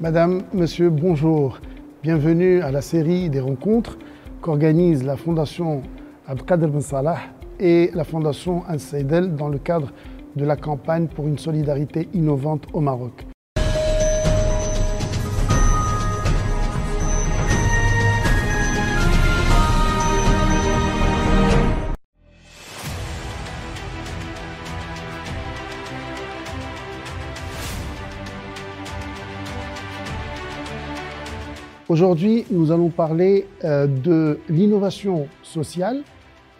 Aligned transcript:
Madame, 0.00 0.44
Monsieur, 0.54 0.88
bonjour. 0.88 1.58
Bienvenue 2.02 2.62
à 2.62 2.70
la 2.70 2.80
série 2.80 3.28
des 3.28 3.40
rencontres 3.40 3.98
qu'organise 4.40 5.02
la 5.02 5.18
Fondation 5.18 5.82
Abdelkader 6.26 6.68
Ben 6.68 6.80
Salah 6.80 7.18
et 7.58 7.90
la 7.92 8.04
Fondation 8.04 8.64
Al 8.66 8.80
Saïdel 8.80 9.36
dans 9.36 9.48
le 9.48 9.58
cadre 9.58 9.92
de 10.36 10.46
la 10.46 10.56
campagne 10.56 11.06
pour 11.06 11.28
une 11.28 11.36
solidarité 11.36 12.08
innovante 12.14 12.66
au 12.72 12.80
Maroc. 12.80 13.26
Aujourd'hui, 31.90 32.44
nous 32.52 32.70
allons 32.70 32.88
parler 32.88 33.48
euh, 33.64 33.88
de 33.88 34.38
l'innovation 34.48 35.26
sociale 35.42 36.04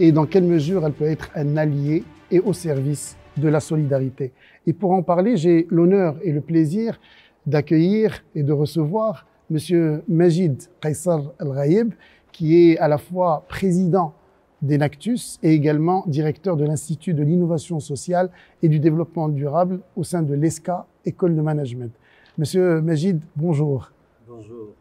et 0.00 0.10
dans 0.10 0.26
quelle 0.26 0.42
mesure 0.42 0.84
elle 0.84 0.92
peut 0.92 1.04
être 1.04 1.30
un 1.36 1.56
allié 1.56 2.02
et 2.32 2.40
au 2.40 2.52
service 2.52 3.16
de 3.36 3.46
la 3.46 3.60
solidarité. 3.60 4.32
Et 4.66 4.72
pour 4.72 4.90
en 4.90 5.04
parler, 5.04 5.36
j'ai 5.36 5.68
l'honneur 5.70 6.16
et 6.24 6.32
le 6.32 6.40
plaisir 6.40 6.98
d'accueillir 7.46 8.24
et 8.34 8.42
de 8.42 8.52
recevoir 8.52 9.24
Monsieur 9.50 10.02
Majid 10.08 10.64
Qaisar 10.80 11.22
El-Ghaïb, 11.38 11.94
qui 12.32 12.72
est 12.72 12.78
à 12.78 12.88
la 12.88 12.98
fois 12.98 13.44
président 13.46 14.14
d'Enactus 14.62 15.38
et 15.44 15.52
également 15.52 16.02
directeur 16.08 16.56
de 16.56 16.64
l'Institut 16.64 17.14
de 17.14 17.22
l'innovation 17.22 17.78
sociale 17.78 18.30
et 18.64 18.68
du 18.68 18.80
développement 18.80 19.28
durable 19.28 19.78
au 19.94 20.02
sein 20.02 20.22
de 20.22 20.34
l'ESCA, 20.34 20.88
École 21.04 21.36
de 21.36 21.40
Management. 21.40 21.92
Monsieur 22.36 22.80
Majid, 22.80 23.20
bonjour. 23.36 23.92
Bonjour. 24.26 24.74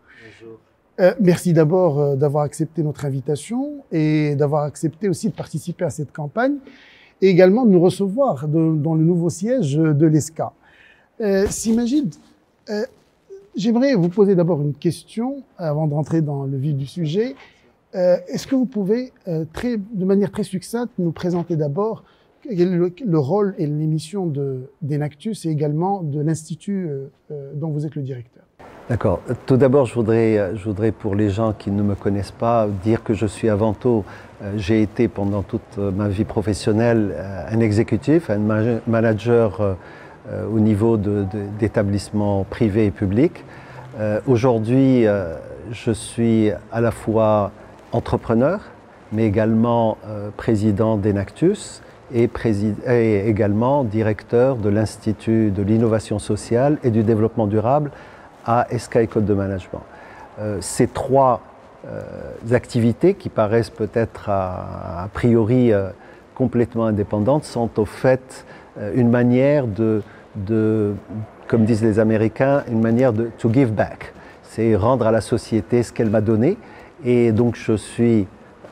Euh, 1.00 1.14
merci 1.22 1.54
d'abord 1.54 2.00
euh, 2.00 2.16
d'avoir 2.16 2.44
accepté 2.44 2.84
notre 2.84 3.06
invitation 3.06 3.84
et 3.92 4.36
d'avoir 4.36 4.64
accepté 4.64 5.08
aussi 5.08 5.30
de 5.30 5.34
participer 5.34 5.86
à 5.86 5.90
cette 5.90 6.12
campagne 6.12 6.58
et 7.22 7.30
également 7.30 7.66
de 7.66 7.72
nous 7.72 7.80
recevoir 7.80 8.48
dans 8.48 8.96
le 8.96 9.04
nouveau 9.04 9.30
siège 9.30 9.76
de 9.76 10.06
l'ESCA. 10.06 10.54
Euh, 11.22 11.48
euh, 12.70 12.86
j'aimerais 13.56 13.96
vous 13.96 14.10
poser 14.10 14.36
d'abord 14.36 14.62
une 14.62 14.74
question 14.74 15.44
avant 15.58 15.88
d'entrer 15.88 16.22
dans 16.22 16.44
le 16.44 16.58
vif 16.58 16.76
du 16.76 16.86
sujet. 16.86 17.36
Est-ce 17.94 18.46
que 18.46 18.56
vous 18.56 18.68
pouvez, 18.68 19.12
de 19.26 20.06
manière 20.06 20.32
très 20.32 20.44
succincte, 20.44 20.92
nous 21.00 21.12
présenter 21.12 21.56
d'abord 21.56 22.04
le, 22.48 22.94
le, 23.04 23.20
rôle 23.20 23.56
et 23.58 23.66
les 23.66 23.88
missions 23.88 24.32
d'Enactus 24.82 25.46
et 25.46 25.50
également 25.50 26.04
de 26.04 26.22
l'Institut 26.22 26.88
dont 27.56 27.70
vous 27.70 27.88
êtes 27.88 27.96
le 27.96 28.04
directeur? 28.04 28.44
D'accord. 28.90 29.20
Tout 29.46 29.56
d'abord, 29.56 29.86
je 29.86 29.94
voudrais, 29.94 30.92
pour 30.92 31.14
les 31.14 31.30
gens 31.30 31.54
qui 31.54 31.70
ne 31.70 31.84
me 31.84 31.94
connaissent 31.94 32.32
pas, 32.32 32.68
dire 32.84 33.04
que 33.04 33.14
je 33.14 33.28
suis 33.28 33.48
avant 33.48 33.74
tout, 33.74 34.04
euh, 34.42 34.54
j'ai 34.58 34.82
été 34.82 35.08
pendant 35.08 35.44
toute 35.44 35.78
ma 35.78 36.08
vie 36.08 36.24
professionnelle 36.24 37.14
euh, 37.14 37.46
un 37.52 37.60
exécutif, 37.60 38.32
un 38.32 38.40
manager 38.88 39.62
euh, 39.62 39.76
au 40.52 40.60
niveau 40.60 40.98
d'établissements 40.98 42.46
privés 42.50 42.88
et 42.88 42.92
publics. 42.92 43.46
Aujourd'hui, 44.28 45.06
je 45.72 45.92
suis 45.92 46.52
à 46.72 46.80
la 46.80 46.92
fois 46.92 47.52
entrepreneur, 47.92 48.62
mais 49.12 49.26
également 49.26 49.98
président 50.38 50.96
d'Enactus 50.96 51.82
et 52.14 52.30
également 53.28 53.84
directeur 53.84 54.56
de 54.58 54.70
l'Institut 54.70 55.52
de 55.52 55.64
l'innovation 55.64 56.20
sociale 56.20 56.78
et 56.84 56.92
du 56.92 57.04
développement 57.04 57.48
durable 57.48 57.92
à 58.50 58.66
SK 58.76 58.96
École 58.96 59.26
de 59.26 59.36
Management. 59.36 59.84
Euh, 60.40 60.58
ces 60.60 60.88
trois 60.88 61.42
euh, 61.86 62.02
activités 62.52 63.14
qui 63.14 63.30
paraissent 63.30 63.70
peut-être 63.70 64.28
a, 64.28 65.08
priori 65.14 65.72
euh, 65.72 65.90
complètement 66.34 66.86
indépendantes 66.86 67.44
sont 67.44 67.70
au 67.80 67.86
fait 67.86 68.46
une 68.96 69.10
manière 69.10 69.68
de, 69.68 70.02
de, 70.36 70.94
comme 71.48 71.66
disent 71.66 71.84
les 71.84 72.00
Américains, 72.00 72.64
une 72.72 72.80
manière 72.82 73.12
de 73.12 73.30
to 73.38 73.52
give 73.52 73.72
back. 73.72 74.14
C'est 74.44 74.76
rendre 74.76 75.06
à 75.06 75.12
la 75.12 75.22
société 75.22 75.84
ce 75.84 75.92
qu'elle 75.92 76.10
m'a 76.10 76.22
donné. 76.22 76.58
Et 77.04 77.34
donc 77.34 77.56
je 77.56 77.74
suis 77.74 78.26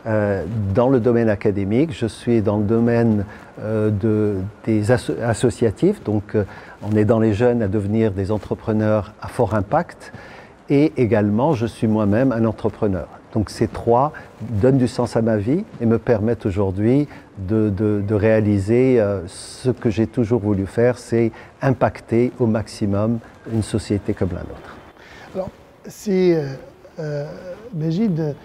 euh, 0.05 0.45
dans 0.73 0.89
le 0.89 0.99
domaine 0.99 1.29
académique, 1.29 1.91
je 1.91 2.05
suis 2.05 2.41
dans 2.41 2.57
le 2.57 2.63
domaine 2.63 3.25
euh, 3.61 3.89
de, 3.89 4.35
des 4.65 4.91
associatifs, 4.91 6.03
donc 6.03 6.35
euh, 6.35 6.43
on 6.83 6.95
est 6.95 7.05
les 7.19 7.33
jeunes 7.33 7.61
à 7.61 7.67
devenir 7.67 8.11
des 8.11 8.31
entrepreneurs 8.31 9.13
à 9.21 9.27
fort 9.27 9.55
impact, 9.55 10.13
et 10.69 10.93
également 10.97 11.53
je 11.53 11.65
suis 11.65 11.87
moi-même 11.87 12.31
un 12.31 12.45
entrepreneur. 12.45 13.07
Donc 13.33 13.49
ces 13.49 13.67
trois 13.67 14.13
donnent 14.39 14.77
du 14.77 14.87
sens 14.87 15.17
à 15.17 15.21
ma 15.21 15.37
vie 15.37 15.65
et 15.81 15.85
me 15.85 15.97
permettent 15.97 16.45
aujourd'hui 16.45 17.07
de, 17.37 17.69
de, 17.69 18.15
réaliser 18.15 19.03
ce 19.27 19.69
que 19.69 19.89
j'ai 19.89 20.07
toujours 20.07 20.39
voulu 20.39 20.65
faire, 20.65 20.97
c'est 20.97 21.31
impacter 21.61 22.31
au 22.39 22.47
maximum 22.47 23.19
une 23.51 23.63
société 23.63 24.13
comme 24.13 24.29
la 24.29 24.39
nôtre. 24.39 24.77
Alors, 25.35 25.49
c'est 25.85 26.41
Magid, 27.75 28.35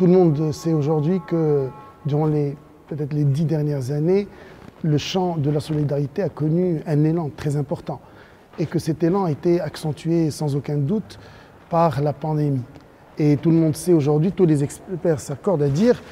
tout 0.00 0.06
le 0.06 0.12
monde 0.12 0.50
sait 0.52 0.72
aujourd'hui 0.72 1.20
que 1.26 1.68
durant 2.06 2.24
les 2.24 2.56
peut-être 2.88 3.12
les 3.12 3.24
dix 3.24 3.44
dernières 3.44 3.90
années, 3.90 4.28
le 4.82 4.96
champ 4.96 5.36
de 5.36 5.50
la 5.50 5.60
solidarité 5.60 6.22
a 6.22 6.30
connu 6.30 6.80
un 6.86 7.04
élan 7.04 7.30
très 7.36 7.56
important 7.56 8.00
et 8.58 8.64
que 8.64 8.78
cet 8.78 9.02
élan 9.02 9.24
a 9.24 9.30
été 9.30 9.60
accentué 9.60 10.30
sans 10.30 10.56
aucun 10.56 10.78
doute 10.78 11.18
par 11.68 12.00
la 12.00 12.14
pandémie. 12.14 12.62
Et 13.18 13.36
tout 13.36 13.50
le 13.50 13.56
monde 13.56 13.76
sait 13.76 13.92
aujourd'hui, 13.92 14.32
tous 14.32 14.46
les 14.46 14.64
experts 14.64 15.20
s'accordent 15.20 15.64
à 15.64 15.68
dire 15.68 16.02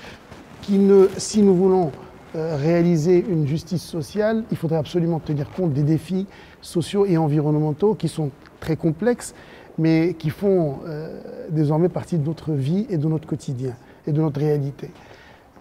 que 0.66 1.08
si 1.16 1.40
nous 1.40 1.54
voulons 1.54 1.90
euh, 2.36 2.58
réaliser 2.60 3.24
une 3.26 3.46
justice 3.46 3.82
sociale, 3.82 4.44
il 4.50 4.58
faudrait 4.58 4.76
absolument 4.76 5.18
tenir 5.18 5.50
compte 5.50 5.72
des 5.72 5.82
défis 5.82 6.26
sociaux 6.60 7.06
et 7.06 7.16
environnementaux 7.16 7.94
qui 7.94 8.08
sont 8.08 8.32
très 8.60 8.76
complexes 8.76 9.34
mais 9.78 10.14
qui 10.14 10.30
font 10.30 10.80
euh, 10.86 11.20
désormais 11.50 11.88
partie 11.88 12.18
de 12.18 12.26
notre 12.26 12.52
vie 12.52 12.86
et 12.90 12.98
de 12.98 13.06
notre 13.06 13.26
quotidien 13.26 13.74
et 14.06 14.12
de 14.12 14.20
notre 14.20 14.40
réalité. 14.40 14.90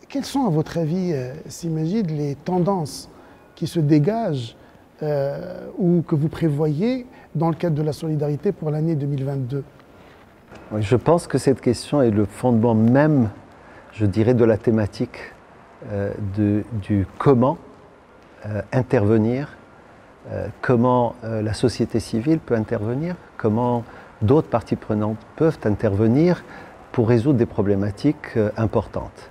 Quelles 0.10 0.26
sont, 0.26 0.46
à 0.46 0.50
votre 0.50 0.78
avis, 0.78 1.12
euh, 1.14 1.34
les 2.08 2.36
tendances 2.44 3.10
qui 3.56 3.68
se 3.68 3.80
dégagent 3.80 4.56
euh, 5.04 5.68
ou 5.78 6.02
que 6.02 6.16
vous 6.16 6.30
prévoyez 6.30 7.06
dans 7.36 7.50
le 7.50 7.56
cadre 7.56 7.76
de 7.76 7.84
la 7.84 7.94
solidarité 7.94 8.52
pour 8.52 8.72
l'année 8.72 8.96
2022 8.96 9.64
Je 10.80 10.96
pense 10.96 11.28
que 11.28 11.38
cette 11.38 11.62
question 11.62 12.02
est 12.02 12.10
le 12.10 12.26
fondement 12.26 12.74
même, 12.74 13.30
je 13.94 14.06
dirais, 14.06 14.34
de 14.34 14.46
la 14.46 14.58
thématique 14.58 15.34
de, 16.36 16.64
du 16.82 17.06
comment 17.20 17.60
intervenir, 18.72 19.56
comment 20.62 21.16
la 21.22 21.54
société 21.54 22.00
civile 22.00 22.40
peut 22.40 22.56
intervenir, 22.56 23.16
comment 23.38 23.84
d'autres 24.22 24.50
parties 24.50 24.76
prenantes 24.76 25.20
peuvent 25.36 25.60
intervenir 25.64 26.44
pour 26.92 27.10
résoudre 27.10 27.38
des 27.38 27.46
problématiques 27.46 28.38
euh, 28.38 28.50
importantes. 28.58 29.30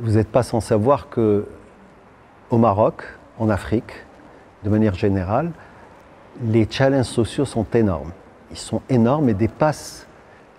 Vous 0.00 0.12
n'êtes 0.12 0.28
pas 0.28 0.42
sans 0.42 0.60
savoir 0.60 1.08
que 1.08 1.46
au 2.50 2.58
Maroc, 2.58 3.04
en 3.38 3.48
Afrique, 3.48 3.92
de 4.64 4.70
manière 4.70 4.94
générale, 4.94 5.50
les 6.42 6.66
challenges 6.68 7.06
sociaux 7.06 7.44
sont 7.44 7.66
énormes. 7.74 8.12
Ils 8.50 8.56
sont 8.56 8.82
énormes 8.88 9.28
et 9.28 9.34
dépassent 9.34 10.06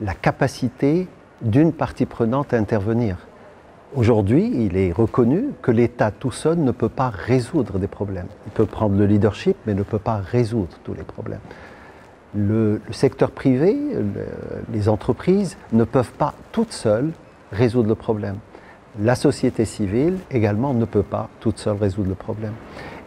la 0.01 0.13
capacité 0.13 1.07
d'une 1.41 1.73
partie 1.73 2.05
prenante 2.05 2.53
à 2.53 2.57
intervenir. 2.57 3.17
Aujourd'hui, 3.95 4.51
il 4.53 4.77
est 4.77 4.91
reconnu 4.91 5.49
que 5.61 5.71
l'État 5.71 6.11
tout 6.11 6.31
seul 6.31 6.57
ne 6.57 6.71
peut 6.71 6.89
pas 6.89 7.09
résoudre 7.09 7.79
des 7.79 7.87
problèmes. 7.87 8.27
Il 8.45 8.51
peut 8.51 8.65
prendre 8.65 8.97
le 8.97 9.05
leadership, 9.05 9.55
mais 9.65 9.73
ne 9.73 9.83
peut 9.83 9.99
pas 9.99 10.17
résoudre 10.17 10.77
tous 10.83 10.93
les 10.93 11.03
problèmes 11.03 11.39
le, 12.35 12.81
secteur 12.91 13.31
privé, 13.31 13.77
les 14.71 14.89
entreprises 14.89 15.57
ne 15.71 15.83
peuvent 15.83 16.11
pas 16.11 16.33
toutes 16.51 16.73
seules 16.73 17.11
résoudre 17.51 17.87
le 17.87 17.95
problème. 17.95 18.35
La 19.01 19.15
société 19.15 19.65
civile 19.65 20.17
également 20.31 20.73
ne 20.73 20.85
peut 20.85 21.03
pas 21.03 21.29
toute 21.39 21.57
seule 21.57 21.77
résoudre 21.77 22.09
le 22.09 22.15
problème. 22.15 22.53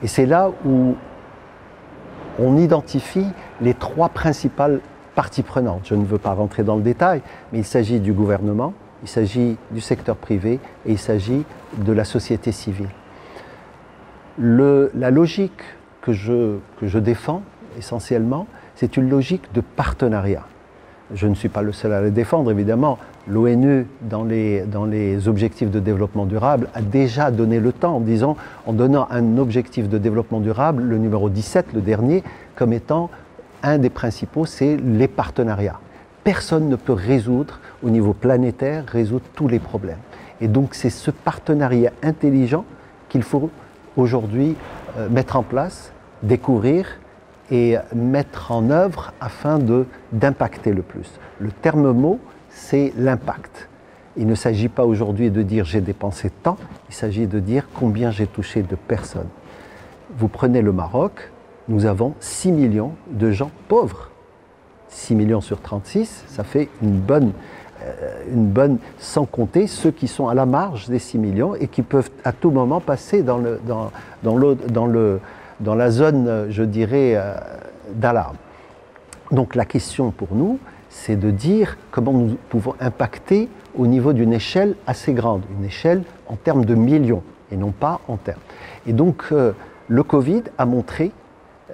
Et 0.02 0.06
c'est 0.06 0.26
là 0.26 0.50
où 0.64 0.94
on 2.38 2.56
identifie 2.56 3.26
les 3.60 3.74
trois 3.74 4.08
principales 4.08 4.80
parties 5.14 5.42
prenantes. 5.42 5.82
Je 5.84 5.94
ne 5.94 6.04
veux 6.04 6.18
pas 6.18 6.32
rentrer 6.32 6.62
dans 6.62 6.76
le 6.76 6.82
détail, 6.82 7.22
mais 7.52 7.58
il 7.58 7.64
s'agit 7.64 8.00
du 8.00 8.12
gouvernement, 8.12 8.74
il 9.02 9.08
s'agit 9.08 9.56
du 9.70 9.80
secteur 9.80 10.16
privé 10.16 10.60
et 10.86 10.92
il 10.92 10.98
s'agit 10.98 11.44
de 11.76 11.92
la 11.92 12.04
société 12.04 12.52
civile. 12.52 12.90
la 14.38 15.10
logique 15.10 15.62
que 16.02 16.12
je 16.12 16.98
défends 16.98 17.42
essentiellement, 17.76 18.46
c'est 18.78 18.96
une 18.96 19.10
logique 19.10 19.52
de 19.54 19.60
partenariat. 19.60 20.44
Je 21.12 21.26
ne 21.26 21.34
suis 21.34 21.48
pas 21.48 21.62
le 21.62 21.72
seul 21.72 21.92
à 21.92 22.00
la 22.00 22.10
défendre, 22.10 22.52
évidemment. 22.52 22.98
L'ONU, 23.26 23.86
dans 24.02 24.22
les, 24.22 24.60
dans 24.60 24.84
les 24.84 25.26
objectifs 25.26 25.70
de 25.70 25.80
développement 25.80 26.26
durable, 26.26 26.68
a 26.74 26.80
déjà 26.80 27.32
donné 27.32 27.58
le 27.58 27.72
temps 27.72 27.96
en 27.96 28.00
disant, 28.00 28.36
en 28.66 28.72
donnant 28.72 29.08
un 29.10 29.36
objectif 29.38 29.88
de 29.88 29.98
développement 29.98 30.38
durable, 30.38 30.84
le 30.84 30.96
numéro 30.96 31.28
17, 31.28 31.72
le 31.74 31.80
dernier, 31.80 32.22
comme 32.54 32.72
étant 32.72 33.10
un 33.64 33.78
des 33.78 33.90
principaux, 33.90 34.46
c'est 34.46 34.76
les 34.76 35.08
partenariats. 35.08 35.80
Personne 36.22 36.68
ne 36.68 36.76
peut 36.76 36.92
résoudre 36.92 37.58
au 37.82 37.90
niveau 37.90 38.12
planétaire, 38.12 38.84
résoudre 38.86 39.24
tous 39.34 39.48
les 39.48 39.58
problèmes. 39.58 39.98
Et 40.40 40.46
donc 40.46 40.74
c'est 40.74 40.90
ce 40.90 41.10
partenariat 41.10 41.90
intelligent 42.02 42.64
qu'il 43.08 43.24
faut 43.24 43.50
aujourd'hui 43.96 44.54
euh, 44.98 45.08
mettre 45.08 45.34
en 45.34 45.42
place, 45.42 45.92
découvrir 46.22 46.86
et 47.50 47.76
mettre 47.94 48.52
en 48.52 48.70
œuvre 48.70 49.12
afin 49.20 49.58
d'impacter 50.12 50.72
le 50.72 50.82
plus. 50.82 51.10
Le 51.38 51.50
terme 51.50 51.92
mot, 51.92 52.18
c'est 52.50 52.92
l'impact. 52.96 53.68
Il 54.16 54.26
ne 54.26 54.34
s'agit 54.34 54.68
pas 54.68 54.84
aujourd'hui 54.84 55.30
de 55.30 55.42
dire 55.42 55.64
j'ai 55.64 55.80
dépensé 55.80 56.30
tant, 56.42 56.56
il 56.88 56.94
s'agit 56.94 57.26
de 57.26 57.38
dire 57.38 57.68
combien 57.74 58.10
j'ai 58.10 58.26
touché 58.26 58.62
de 58.62 58.74
personnes. 58.74 59.28
Vous 60.16 60.28
prenez 60.28 60.60
le 60.60 60.72
Maroc, 60.72 61.30
nous 61.68 61.86
avons 61.86 62.14
6 62.20 62.52
millions 62.52 62.92
de 63.10 63.30
gens 63.30 63.50
pauvres. 63.68 64.10
6 64.88 65.14
millions 65.14 65.40
sur 65.40 65.60
36, 65.60 66.24
ça 66.28 66.44
fait 66.44 66.68
une 66.82 66.98
bonne, 66.98 67.32
euh, 67.82 68.24
une 68.32 68.46
bonne, 68.46 68.78
sans 68.98 69.26
compter 69.26 69.66
ceux 69.66 69.90
qui 69.90 70.08
sont 70.08 70.28
à 70.28 70.34
la 70.34 70.46
marge 70.46 70.88
des 70.88 70.98
6 70.98 71.18
millions 71.18 71.54
et 71.54 71.68
qui 71.68 71.82
peuvent 71.82 72.10
à 72.24 72.32
tout 72.32 72.50
moment 72.50 72.80
passer 72.80 73.22
dans, 73.22 73.38
dans, 73.38 74.36
le, 74.36 75.20
dans 75.60 75.74
la 75.74 75.90
zone, 75.90 76.46
je 76.50 76.62
dirais, 76.62 77.14
euh, 77.16 77.34
d'alarme. 77.94 78.36
Donc 79.30 79.54
la 79.54 79.64
question 79.64 80.10
pour 80.10 80.28
nous, 80.32 80.58
c'est 80.88 81.16
de 81.16 81.30
dire 81.30 81.76
comment 81.90 82.12
nous 82.12 82.36
pouvons 82.48 82.74
impacter 82.80 83.48
au 83.76 83.86
niveau 83.86 84.12
d'une 84.12 84.32
échelle 84.32 84.74
assez 84.86 85.12
grande, 85.12 85.42
une 85.58 85.64
échelle 85.64 86.02
en 86.26 86.36
termes 86.36 86.64
de 86.64 86.74
millions 86.74 87.22
et 87.52 87.56
non 87.56 87.70
pas 87.70 88.00
en 88.08 88.16
termes. 88.16 88.40
Et 88.86 88.92
donc 88.92 89.26
euh, 89.32 89.52
le 89.88 90.02
Covid 90.02 90.44
a 90.56 90.66
montré 90.66 91.12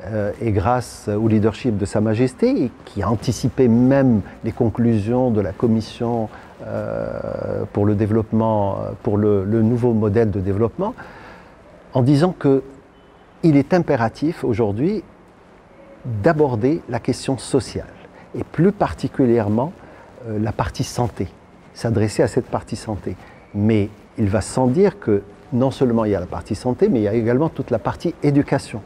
euh, 0.06 0.32
et 0.40 0.50
grâce 0.52 1.08
au 1.08 1.28
leadership 1.28 1.78
de 1.78 1.84
Sa 1.84 2.00
Majesté, 2.00 2.70
qui 2.84 3.02
a 3.02 3.08
anticipé 3.08 3.68
même 3.68 4.20
les 4.42 4.52
conclusions 4.52 5.30
de 5.30 5.40
la 5.40 5.52
Commission 5.52 6.28
euh, 6.66 7.62
pour 7.72 7.86
le 7.86 7.94
développement, 7.94 8.78
pour 9.02 9.16
le, 9.16 9.44
nouveau 9.62 9.92
modèle 9.92 10.30
de 10.30 10.40
développement, 10.40 10.94
en 11.92 12.02
disant 12.02 12.34
qu'il 13.44 13.58
est 13.58 13.74
impératif 13.74 14.42
aujourd'hui 14.42 15.04
d'aborder 16.22 16.80
la 16.88 16.98
question 16.98 17.36
sociale, 17.36 17.92
et 18.34 18.42
plus 18.42 18.72
particulièrement 18.72 19.70
euh, 20.26 20.38
la 20.38 20.50
partie 20.50 20.82
santé, 20.82 21.28
s'adresser 21.74 22.22
à 22.22 22.26
cette 22.26 22.46
partie 22.46 22.74
santé. 22.74 23.16
Mais 23.54 23.90
il 24.16 24.30
va 24.30 24.40
sans 24.40 24.66
dire 24.66 24.98
que 24.98 25.20
non 25.52 25.70
seulement 25.70 26.06
il 26.06 26.12
y 26.12 26.14
a 26.14 26.20
la 26.20 26.26
partie 26.26 26.54
santé, 26.54 26.88
mais 26.88 27.00
il 27.00 27.02
y 27.02 27.08
a 27.08 27.12
également 27.12 27.50
toute 27.50 27.70
la 27.70 27.78
partie 27.78 28.14
éducation. 28.22 28.80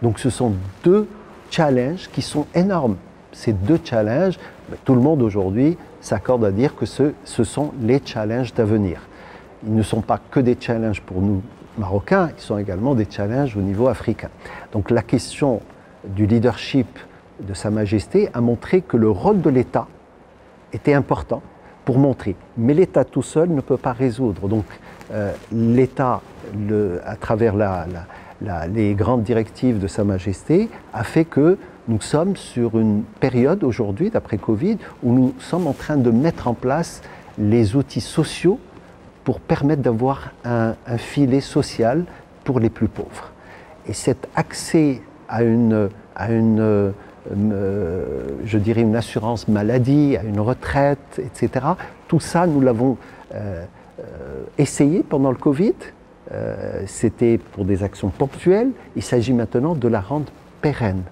Donc 0.00 0.20
ce 0.20 0.30
sont 0.30 0.52
deux 0.84 1.08
challenges 1.50 2.08
qui 2.12 2.22
sont 2.22 2.46
énormes. 2.54 2.94
Ces 3.32 3.52
deux 3.52 3.80
challenges, 3.82 4.38
tout 4.84 4.94
le 4.94 5.00
monde 5.00 5.22
aujourd'hui 5.22 5.76
s'accorde 6.00 6.44
à 6.44 6.52
dire 6.52 6.76
que 6.76 6.86
ce, 6.86 7.14
ce 7.24 7.42
sont 7.42 7.72
les 7.80 8.00
challenges 8.04 8.54
d'avenir. 8.54 9.00
Ils 9.66 9.74
ne 9.74 9.82
sont 9.82 10.02
pas 10.02 10.20
que 10.30 10.38
des 10.38 10.56
challenges 10.60 11.00
pour 11.00 11.20
nous 11.20 11.42
Marocains, 11.78 12.30
ils 12.36 12.40
sont 12.40 12.58
également 12.58 12.94
des 12.94 13.06
challenges 13.08 13.56
au 13.56 13.60
niveau 13.60 13.88
africain. 13.88 14.30
Donc 14.72 14.90
la 14.90 15.02
question 15.02 15.60
du 16.04 16.26
leadership 16.26 16.98
de 17.40 17.54
Sa 17.54 17.70
Majesté 17.70 18.28
a 18.32 18.40
montré 18.40 18.80
que 18.82 18.96
le 18.96 19.10
rôle 19.10 19.40
de 19.40 19.50
l'État 19.50 19.86
était 20.72 20.94
important 20.94 21.42
pour 21.84 21.98
montrer. 21.98 22.36
Mais 22.56 22.74
l'État 22.74 23.04
tout 23.04 23.22
seul 23.22 23.50
ne 23.50 23.60
peut 23.60 23.76
pas 23.76 23.92
résoudre. 23.92 24.48
Donc 24.48 24.64
euh, 25.12 25.32
l'État, 25.52 26.20
à 27.04 27.16
travers 27.16 27.54
les 28.68 28.94
grandes 28.94 29.22
directives 29.22 29.78
de 29.78 29.86
Sa 29.86 30.04
Majesté, 30.04 30.68
a 30.92 31.04
fait 31.04 31.24
que 31.24 31.58
nous 31.88 32.00
sommes 32.00 32.36
sur 32.36 32.78
une 32.78 33.02
période 33.20 33.62
aujourd'hui, 33.64 34.10
d'après 34.10 34.38
Covid, 34.38 34.78
où 35.02 35.12
nous 35.12 35.34
sommes 35.38 35.66
en 35.66 35.74
train 35.74 35.96
de 35.96 36.10
mettre 36.10 36.48
en 36.48 36.54
place 36.54 37.02
les 37.38 37.76
outils 37.76 38.00
sociaux 38.00 38.58
pour 39.24 39.40
permettre 39.40 39.82
d'avoir 39.82 40.30
un, 40.44 40.74
filet 40.98 41.40
social 41.40 42.04
pour 42.44 42.60
les 42.60 42.70
plus 42.70 42.88
pauvres. 42.88 43.32
Et 43.88 43.92
cet 43.92 44.28
accès 44.34 45.00
à 45.28 45.42
une, 45.42 45.88
à 46.14 46.30
une 46.30 46.92
euh, 47.32 48.28
je 48.44 48.58
dirais, 48.58 48.82
une 48.82 48.96
assurance 48.96 49.48
maladie, 49.48 50.16
à 50.16 50.22
une 50.22 50.40
retraite, 50.40 51.18
etc., 51.18 51.66
tout 52.06 52.20
ça, 52.20 52.46
nous 52.46 52.60
l'avons 52.60 52.98
euh, 53.34 53.64
euh, 54.00 54.42
essayé 54.58 55.02
pendant 55.02 55.30
le 55.30 55.36
Covid. 55.36 55.74
Euh, 56.32 56.82
c'était 56.86 57.38
pour 57.38 57.64
des 57.64 57.82
actions 57.82 58.08
ponctuelles. 58.08 58.70
Il 58.96 59.02
s'agit 59.02 59.32
maintenant 59.32 59.74
de 59.74 59.88
la 59.88 60.00
rendre 60.00 60.32
pérenne 60.62 61.02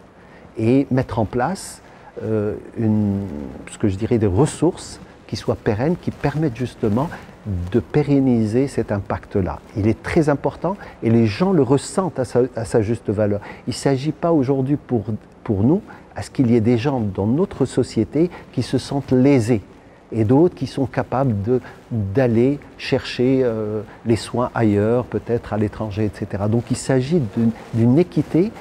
et 0.59 0.87
mettre 0.91 1.19
en 1.19 1.25
place 1.25 1.83
euh, 2.23 2.55
une, 2.79 3.21
ce 3.71 3.79
que 3.79 3.89
je 3.89 3.97
dirais 3.97 4.19
des 4.19 4.27
ressources 4.27 5.01
qui 5.33 5.37
soient 5.37 5.57
pérennes, 5.57 5.97
qui 5.97 6.11
permettent 6.11 6.59
justement 6.59 7.09
de 7.47 7.81
pérenniser 7.81 8.69
cet 8.69 8.93
impact-là. 8.93 9.61
Il 9.79 9.89
est 9.89 10.03
très 10.03 10.29
important 10.29 10.77
et 11.03 11.09
les 11.09 11.25
gens 11.25 11.53
le 11.53 11.63
ressentent 11.63 12.19
à 12.19 12.27
sa, 12.27 12.43
à 12.55 12.67
sa 12.67 12.83
juste 12.83 13.09
valeur. 13.09 13.41
Il 13.67 13.71
ne 13.71 13.75
s'agit 13.75 14.13
pas 14.13 14.31
aujourd'hui 14.31 14.77
pour, 14.77 15.05
pour 15.43 15.65
nous 15.65 15.81
à 16.15 16.21
ce 16.21 16.29
qu'il 16.29 16.51
y 16.51 16.55
ait 16.55 16.61
des 16.61 16.77
gens 16.77 17.01
dans 17.01 17.27
notre 17.27 17.65
société 17.65 18.31
qui 18.53 18.61
se 18.61 18.77
sentent 18.77 19.11
lésés 19.11 19.63
et 20.13 20.25
d'autres 20.25 20.55
qui 20.55 20.67
sont 20.67 20.85
capables 20.85 21.35
d'aller 21.91 22.59
chercher 22.77 23.41
euh, 23.43 23.81
les 24.05 24.17
soins 24.17 24.51
ailleurs, 24.55 25.07
peut-être 25.07 25.55
à 25.55 25.57
l'étranger, 25.57 26.05
etc. 26.05 26.43
Donc 26.51 26.65
il 26.71 26.77
s'agit 26.77 27.23
d'une 27.73 27.99
équité 27.99 28.53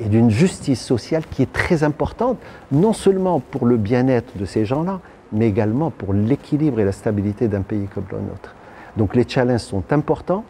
et 0.00 0.08
d'une 0.08 0.30
justice 0.30 0.80
sociale 0.80 1.24
qui 1.28 1.42
est 1.42 1.52
très 1.52 1.82
importante, 1.82 2.38
non 2.70 2.92
seulement 2.92 3.40
pour 3.40 3.66
le 3.66 3.76
bien-être 3.76 4.38
de 4.38 4.44
ces 4.44 4.64
gens-là, 4.64 5.00
mais 5.32 5.48
également 5.48 5.90
pour 5.90 6.12
l'équilibre 6.12 6.80
et 6.80 6.84
la 6.84 6.92
stabilité 6.92 7.48
d'un 7.48 7.62
pays 7.62 7.86
comme 7.92 8.04
le 8.10 8.18
nôtre. 8.18 8.54
Donc 8.96 9.14
les 9.14 9.28
challenges 9.28 9.60
sont 9.60 9.92
importants 9.92 10.44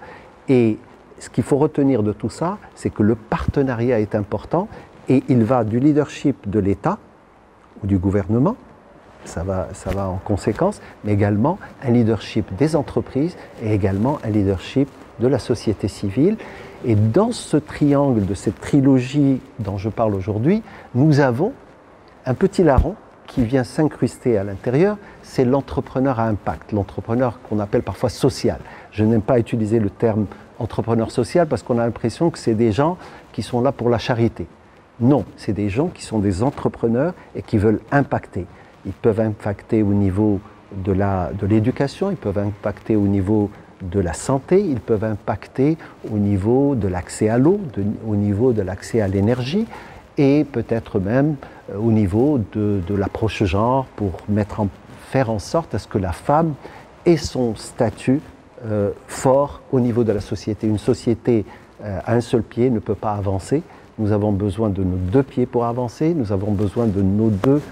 et 0.49 0.79
ce 1.19 1.29
qu'il 1.29 1.45
faut 1.45 1.59
retenir 1.59 2.03
de 2.03 2.13
tout 2.13 2.31
ça, 2.31 2.59
c'est 2.75 2.91
que 2.91 3.03
le 3.03 3.15
partenariat 3.15 4.01
est 4.01 4.15
important 4.15 4.69
et 5.09 5.23
il 5.29 5.45
va 5.45 5.65
du 5.65 5.79
leadership 5.79 6.49
de 6.49 6.59
l'État 6.59 6.99
ou 7.83 7.87
du 7.87 7.99
gouvernement 7.99 8.57
ça 9.25 9.43
va, 9.43 9.69
ça 9.73 9.91
va 9.91 10.09
en 10.09 10.17
conséquence, 10.17 10.81
mais 11.05 11.13
également 11.13 11.59
un 11.83 11.91
leadership 11.91 12.55
des 12.57 12.77
entreprises 12.77 13.37
et 13.63 13.73
également 13.73 14.19
un 14.25 14.31
leadership 14.31 14.89
de 15.19 15.29
la 15.29 15.39
société 15.39 15.89
civile. 15.89 16.37
Et 16.85 16.95
dans 16.95 17.33
ce 17.33 17.57
triangle 17.57 18.25
de 18.25 18.35
cette 18.35 18.61
trilogie 18.61 19.41
dont 19.59 19.77
je 19.77 19.91
parle 19.91 20.15
aujourd'hui, 20.15 20.63
nous 20.95 21.21
avons 21.21 21.53
un 22.25 22.35
petit 22.35 22.63
larron 22.63 22.95
qui 23.31 23.45
vient 23.45 23.65
s'incruster 23.65 24.37
à 24.37 24.45
l'intérieur, 24.45 24.99
c'est 25.23 25.47
l'entrepreneur 25.47 26.21
à 26.21 26.25
impact, 26.25 26.73
l'entrepreneur 26.73 27.41
qu'on 27.49 27.61
appelle 27.61 27.83
parfois 27.83 28.11
social. 28.11 28.59
Je 28.93 29.05
n'aime 29.05 29.23
pas 29.23 29.39
utiliser 29.39 29.79
le 29.79 29.89
terme 29.89 30.27
entrepreneur 30.59 31.11
social 31.11 31.47
parce 31.47 31.63
qu'on 31.63 31.79
a 31.79 31.85
l'impression 31.87 32.29
que 32.29 32.39
c'est 32.39 32.55
des 32.55 32.73
gens 32.73 32.99
qui 33.33 33.43
sont 33.43 33.63
là 33.63 33.73
pour 33.73 33.89
la 33.89 33.99
charité. 33.99 34.47
Non, 35.01 35.25
c'est 35.37 35.55
des 35.55 35.71
gens 35.71 35.87
qui 35.87 36.05
sont 36.05 36.19
des 36.19 36.43
entrepreneurs 36.43 37.15
et 37.35 37.41
qui 37.41 37.57
veulent 37.57 37.81
impacter 37.91 38.47
ils 38.87 38.93
peuvent 38.93 39.21
impacter 39.21 39.83
au 39.83 39.93
niveau 39.93 40.41
de 40.73 40.93
l'éducation, 41.47 42.09
de 42.09 42.13
ils 42.13 42.17
peuvent 42.17 42.39
impacter 42.39 42.97
au 42.97 43.07
niveau 43.07 43.51
de 43.83 44.01
la 44.01 44.13
santé, 44.13 44.61
ils 44.61 44.81
peuvent 44.81 45.05
impacter 45.05 45.79
au 46.13 46.19
niveau 46.19 46.75
de 46.75 46.87
l'accès 46.87 47.29
à 47.29 47.39
l'eau, 47.39 47.61
au 48.07 48.17
niveau 48.17 48.53
de 48.53 48.63
l'accès 48.63 49.01
à 49.01 49.09
l'énergie 49.09 49.67
et 50.21 50.45
peut-être 50.45 51.01
même 51.01 51.37
euh, 51.73 51.79
au 51.79 51.91
niveau 51.91 52.39
de, 52.53 52.95
l'approche 52.95 53.43
genre 53.45 53.87
pour 53.97 54.13
faire 55.11 55.31
en 55.31 55.39
sorte 55.39 55.75
à 55.75 55.79
ce 55.79 55.89
que 55.89 55.99
la 55.99 56.13
femme 56.13 56.55
ait 57.07 57.17
son 57.17 57.57
statut 57.57 58.21
euh, 58.67 58.91
fort 59.09 59.63
au 59.73 59.81
niveau 59.81 60.05
de 60.05 60.13
la 60.13 60.21
société. 60.21 60.67
Une 60.67 60.79
société 60.79 61.47
euh, 61.83 61.99
à 62.05 62.15
un 62.15 62.21
seul 62.21 62.43
pied 62.43 62.69
ne 62.69 62.79
peut 62.79 62.95
pas 62.95 63.13
avancer. 63.13 63.63
Nous 63.99 64.13
avons 64.13 64.33
besoin 64.33 64.69
de 64.69 64.85
nos 64.85 64.97
deux 64.97 65.23
pieds 65.23 65.47
pour 65.47 65.65
avancer, 65.65 66.13
nous 66.15 66.33
avons 66.33 66.53
besoin 66.53 66.87
de 66.87 67.01
nos 67.01 67.31
deux 67.31 67.63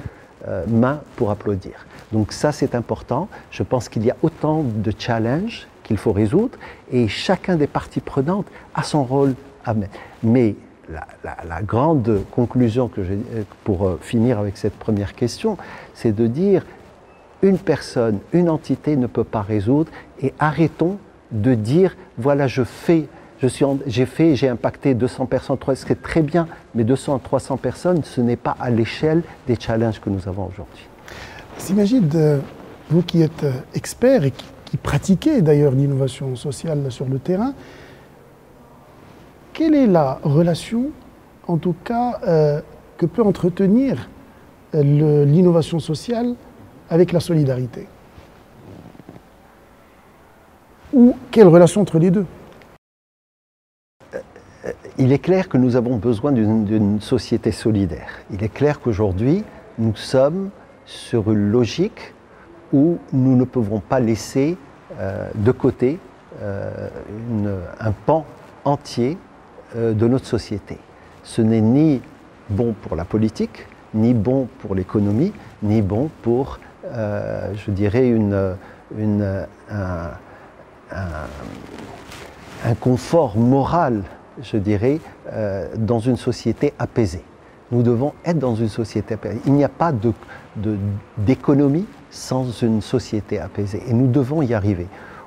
euh, 0.46 0.64
main 0.66 1.00
pour 1.16 1.30
applaudir. 1.30 1.86
Donc 2.12 2.32
ça, 2.32 2.52
c'est 2.52 2.74
important. 2.74 3.28
Je 3.50 3.62
pense 3.62 3.90
qu'il 3.90 4.04
y 4.06 4.10
a 4.10 4.16
autant 4.22 4.62
de 4.62 4.92
challenges 4.96 5.66
qu'il 5.82 5.98
faut 5.98 6.12
résoudre 6.12 6.56
et 6.90 7.06
chacun 7.08 7.56
des 7.56 7.66
parties 7.66 8.00
prenantes 8.00 8.46
a 8.74 8.82
son 8.82 9.04
rôle 9.04 9.34
à 9.64 9.74
mettre. 9.74 9.98
Mais 10.22 10.54
la, 10.90 11.62
grande 11.62 12.20
conclusion 12.30 12.88
que 12.88 13.02
j'ai 13.02 13.18
pour 13.64 13.86
euh, 13.86 13.98
finir 14.00 14.38
avec 14.38 14.56
cette 14.56 14.74
première 14.74 15.14
question, 15.14 15.56
c'est 15.94 16.12
de 16.12 16.26
dire 16.26 16.64
une 17.42 17.58
personne, 17.58 18.18
une 18.32 18.48
entité 18.48 18.96
ne 18.96 19.06
peut 19.06 19.24
pas 19.24 19.42
résoudre 19.42 19.90
et 20.20 20.34
arrêtons 20.38 20.98
de 21.30 21.54
dire 21.54 21.96
voilà 22.16 22.46
je 22.46 22.64
fais 22.64 23.08
j'ai 23.86 24.06
fait, 24.06 24.34
j'ai 24.34 24.48
impacté 24.48 24.94
200 24.94 25.26
personnes, 25.26 25.58
c'est 25.74 26.02
très 26.02 26.22
bien, 26.22 26.48
mais 26.74 26.82
200 26.82 27.16
à 27.16 27.18
300 27.20 27.56
personnes, 27.58 28.02
ce 28.02 28.20
n'est 28.20 28.36
pas 28.36 28.56
à 28.58 28.70
l'échelle 28.70 29.22
des 29.46 29.54
challenges 29.54 30.00
que 30.00 30.10
nous 30.10 30.26
avons 30.26 30.46
aujourd'hui. 30.46 30.88
S'imagine, 31.56 32.08
vous 32.90 33.02
qui 33.02 33.22
êtes 33.22 33.44
euh, 33.44 33.52
expert 33.74 34.24
et 34.24 34.32
qui, 34.32 34.76
pratiquez 34.76 35.40
d'ailleurs 35.40 35.72
l'innovation 35.72 36.36
sociale 36.36 36.90
sur 36.90 37.06
le 37.06 37.18
terrain, 37.18 37.54
quelle 39.58 39.74
est 39.74 39.88
la 39.88 40.20
relation, 40.22 40.92
en 41.48 41.56
tout 41.56 41.74
cas, 41.82 42.20
euh, 42.28 42.60
que 42.96 43.06
peut 43.06 43.22
entretenir 43.22 44.08
euh, 44.76 45.24
l'innovation 45.24 45.80
sociale 45.80 46.36
avec 46.88 47.10
la 47.10 47.18
solidarité? 47.18 47.88
Ou 50.92 51.16
quelle 51.32 51.48
relation 51.48 51.80
entre 51.80 51.98
les 51.98 52.12
deux? 52.12 52.24
Il 54.96 55.10
est 55.10 55.18
clair 55.18 55.48
que 55.48 55.56
nous 55.56 55.74
avons 55.74 55.96
besoin 55.96 56.30
d'une 56.30 57.00
société 57.00 57.50
solidaire. 57.50 58.10
Il 58.30 58.44
est 58.44 58.54
clair 58.54 58.78
qu'aujourd'hui, 58.78 59.42
nous 59.76 59.96
sommes 59.96 60.50
sur 60.86 61.32
une 61.32 61.50
logique 61.50 62.14
où 62.72 62.98
nous 63.12 63.34
ne 63.34 63.44
pouvons 63.44 63.80
pas 63.80 63.98
laisser 63.98 64.56
euh, 65.00 65.28
de 65.34 65.50
côté 65.50 65.98
euh, 66.42 66.88
un 67.80 67.92
pan 67.92 68.24
entier 68.64 69.16
euh, 69.16 69.27
de 69.74 70.08
notre 70.08 70.26
société. 70.26 70.78
Ce 71.24 71.42
n'est 71.42 71.60
ni 71.60 72.00
bon 72.50 72.74
pour 72.82 72.96
la 72.96 73.04
politique, 73.04 73.66
ni 73.94 74.14
bon 74.14 74.48
pour 74.60 74.74
l'économie, 74.74 75.32
ni 75.62 75.82
bon 75.82 76.10
pour, 76.22 76.58
je 76.84 77.70
dirais, 77.70 78.08
une, 78.08 78.56
un, 79.70 80.10
confort 82.80 83.36
moral, 83.36 84.02
je 84.40 84.56
dirais, 84.56 85.00
dans 85.76 86.00
une 86.00 86.16
société 86.16 86.72
apaisée. 86.78 87.24
Nous 87.70 87.82
devons 87.82 88.14
être 88.24 88.38
dans 88.38 88.54
une 88.54 88.68
société 88.68 89.14
apaisée. 89.14 89.40
Il 89.44 89.52
n'y 89.52 89.64
a 89.64 89.68
pas 89.68 89.92
d'économie 91.18 91.86
sans 92.10 92.62
une 92.62 92.80
société 92.80 93.38
apaisée. 93.38 93.82
Et 93.86 93.92
nous 93.92 94.06
devons 94.06 94.42
y 94.42 94.54
arriver. 94.54 94.86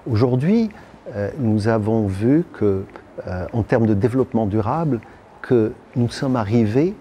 Aujourd'hui, 0.10 0.70
euh, 1.16 1.30
nous 1.38 1.68
avons 1.68 2.08
vu 2.08 2.44
que, 2.54 2.84
euh, 3.28 3.46
en 3.54 3.64
termes 3.64 3.86
de 3.86 3.94
développement 3.94 4.46
durable, 4.46 5.00
que 5.42 5.74
nous 5.96 6.10
sommes 6.10 6.36
arrivés 6.36 6.96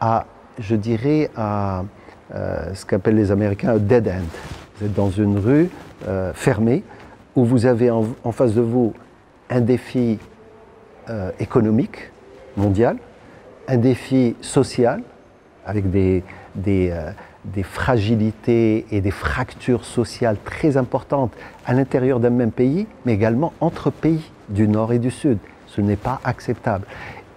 à, 0.00 0.26
je 0.58 0.76
dirais, 0.76 1.30
à 1.36 1.84
euh, 2.34 2.74
ce 2.74 2.84
qu'appellent 2.86 3.16
les 3.16 3.30
Américains 3.30 3.70
un 3.74 3.78
dead 3.78 4.08
end. 4.08 4.28
Vous 4.76 4.86
êtes 4.86 4.94
dans 4.94 5.10
une 5.10 5.38
rue 5.38 5.68
fermée 6.32 6.82
où 7.36 7.44
vous 7.44 7.66
avez 7.66 7.90
en, 7.90 8.32
face 8.32 8.54
de 8.54 8.62
vous 8.62 8.94
un 9.50 9.60
défi 9.60 10.18
économique 11.38 12.10
mondial, 12.56 12.96
un 13.68 13.76
défi 13.76 14.34
social 14.40 15.02
avec 15.66 15.90
des 15.90 16.22
fragilités 17.62 18.86
et 18.90 19.02
des 19.02 19.10
fractures 19.10 19.84
sociales 19.84 20.38
très 20.42 20.78
importantes 20.78 21.32
à 21.66 21.74
l'intérieur 21.74 22.20
d'un 22.20 22.30
même 22.30 22.52
pays, 22.52 22.86
mais 23.04 23.12
également 23.12 23.52
entre 23.60 23.90
pays 23.90 24.32
du 24.50 24.68
Nord 24.68 24.92
et 24.92 24.98
du 24.98 25.10
Sud. 25.10 25.38
Ce 25.66 25.80
n'est 25.80 25.96
pas 25.96 26.20
acceptable. 26.24 26.84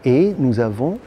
Et 0.05 0.35
nous 0.37 0.59
avons 0.59 0.99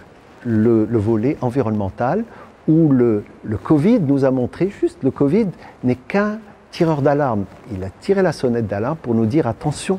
le, 0.44 0.86
volet 0.92 1.36
environnemental 1.40 2.24
où 2.68 2.90
le, 2.90 3.24
le, 3.44 3.56
Covid 3.56 4.00
nous 4.00 4.24
a 4.24 4.30
montré, 4.30 4.70
juste 4.70 5.02
le 5.02 5.10
Covid 5.10 5.48
n'est 5.84 5.96
qu'un 5.96 6.38
tireur 6.70 7.02
d'alarme. 7.02 7.44
Il 7.72 7.82
a 7.84 7.90
tiré 7.90 8.22
la 8.22 8.32
sonnette 8.32 8.66
d'alarme 8.66 8.96
pour 8.96 9.14
nous 9.14 9.26
dire 9.26 9.46
attention, 9.46 9.98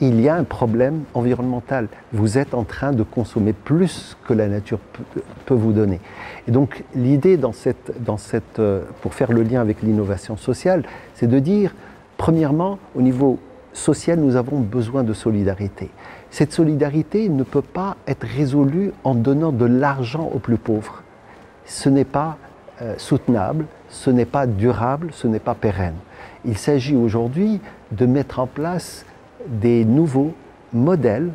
il 0.00 0.20
y 0.20 0.28
a 0.28 0.34
un 0.36 0.44
problème 0.44 1.02
environnemental. 1.14 1.88
Vous 2.12 2.38
êtes 2.38 2.54
en 2.54 2.64
train 2.64 2.92
de 2.92 3.02
consommer 3.02 3.52
plus 3.52 4.16
que 4.26 4.32
la 4.32 4.46
nature 4.46 4.78
peut 5.46 5.54
vous 5.54 5.72
donner. 5.72 6.00
Et 6.46 6.50
donc 6.50 6.84
l'idée 6.94 7.36
dans 7.36 7.52
cette, 7.52 7.92
dans 8.02 8.16
cette, 8.16 8.58
euh, 8.58 8.82
pour 9.02 9.14
faire 9.14 9.32
le 9.32 9.42
lien 9.42 9.60
avec 9.60 9.82
l'innovation 9.82 10.36
sociale, 10.36 10.84
c'est 11.14 11.26
de 11.26 11.38
dire, 11.38 11.74
premièrement, 12.16 12.78
au 12.94 13.02
niveau 13.02 13.38
social, 13.78 14.18
nous 14.18 14.36
avons 14.36 14.60
besoin 14.60 15.02
de 15.02 15.12
solidarité. 15.12 15.90
Cette 16.30 16.52
solidarité 16.52 17.28
ne 17.28 17.42
peut 17.42 17.62
pas 17.62 17.96
être 18.06 18.26
résolue 18.26 18.92
en 19.04 19.14
donnant 19.14 19.52
de 19.52 19.64
l'argent 19.64 20.30
aux 20.32 20.38
plus 20.38 20.58
pauvres. 20.58 21.02
Ce 21.64 21.88
n'est 21.88 22.04
pas 22.04 22.36
euh, 22.82 22.94
soutenable, 22.98 23.66
ce 23.88 24.10
n'est 24.10 24.24
pas 24.24 24.46
durable, 24.46 25.08
ce 25.12 25.26
n'est 25.26 25.38
pas 25.38 25.54
pérenne. 25.54 25.96
Il 26.44 26.58
s'agit 26.58 26.96
aujourd'hui 26.96 27.60
de 27.92 28.06
mettre 28.06 28.38
en 28.38 28.46
place 28.46 29.04
des 29.46 29.84
nouveaux 29.84 30.34
modèles 30.72 31.30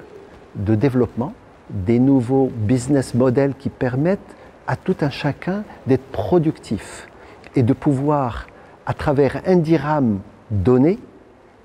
de 0.56 0.76
développement, 0.76 1.34
des 1.70 2.00
nouveaux 2.00 2.52
business 2.56 3.14
models 3.14 3.56
qui 3.58 3.70
permettent 3.70 4.20
à 4.68 4.76
tout 4.76 4.96
un 5.02 5.10
chacun 5.10 5.64
d'être 5.88 6.06
productif 6.12 7.08
et 7.56 7.64
de 7.64 7.74
pouvoir, 7.74 8.48
à 8.86 8.94
travers 8.94 9.42
un 9.46 9.58
dirham 9.58 10.20
donné, 10.52 11.00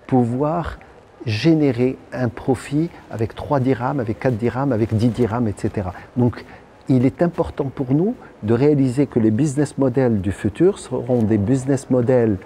pouvoir 0.09 0.79
générer 1.27 1.97
un 2.13 2.29
profit 2.29 2.91
avec 3.11 3.37
3 3.37 3.61
dirhams, 3.61 4.01
avec 4.01 4.19
4 4.19 4.37
dirhams, 4.37 4.73
avec 4.73 4.95
10 4.95 5.09
dirhams, 5.11 5.47
etc. 5.47 5.91
Donc, 6.17 6.45
il 6.89 7.05
est 7.05 7.23
important 7.23 7.67
pour 7.67 7.93
nous 7.93 8.15
de 8.43 8.55
réaliser 8.55 9.07
que 9.07 9.21
les 9.21 9.31
business 9.31 9.77
models 9.79 10.21
du 10.21 10.33
futur 10.33 10.79
seront 10.79 11.23
des 11.23 11.39
business 11.39 11.91
models 11.91 12.39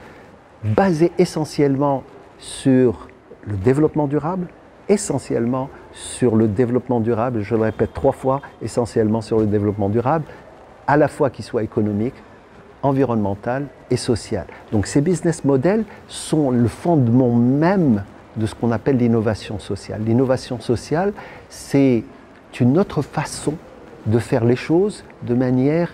basés 0.64 1.12
essentiellement 1.18 2.02
sur 2.38 3.08
le 3.46 3.56
développement 3.56 4.08
durable, 4.08 4.48
essentiellement 4.88 5.70
sur 5.92 6.34
le 6.34 6.48
développement 6.48 7.00
durable, 7.00 7.42
je 7.42 7.54
le 7.54 7.62
répète 7.62 7.94
trois 7.94 8.12
fois, 8.12 8.40
essentiellement 8.60 9.20
sur 9.20 9.38
le 9.38 9.46
développement 9.46 9.88
durable, 9.88 10.24
à 10.88 10.96
la 10.96 11.06
fois 11.06 11.30
qu'il 11.30 11.44
soit 11.44 11.62
économique, 11.62 12.14
environnemental 12.82 13.66
et 13.90 13.96
social. 13.96 14.46
Donc 14.72 14.86
ces 14.86 15.00
business 15.00 15.44
models 15.44 15.84
sont 16.08 16.50
le 16.50 16.68
fondement 16.68 17.34
même 17.34 18.04
de 18.36 18.46
ce 18.46 18.54
qu'on 18.54 18.72
appelle 18.72 18.96
l'innovation 18.96 19.58
sociale. 19.58 20.02
L'innovation 20.04 20.60
sociale, 20.60 21.12
c'est 21.48 22.04
une 22.60 22.78
autre 22.78 23.02
façon 23.02 23.54
de 24.06 24.18
faire 24.18 24.44
les 24.44 24.56
choses 24.56 25.04
de 25.22 25.34
manière 25.34 25.92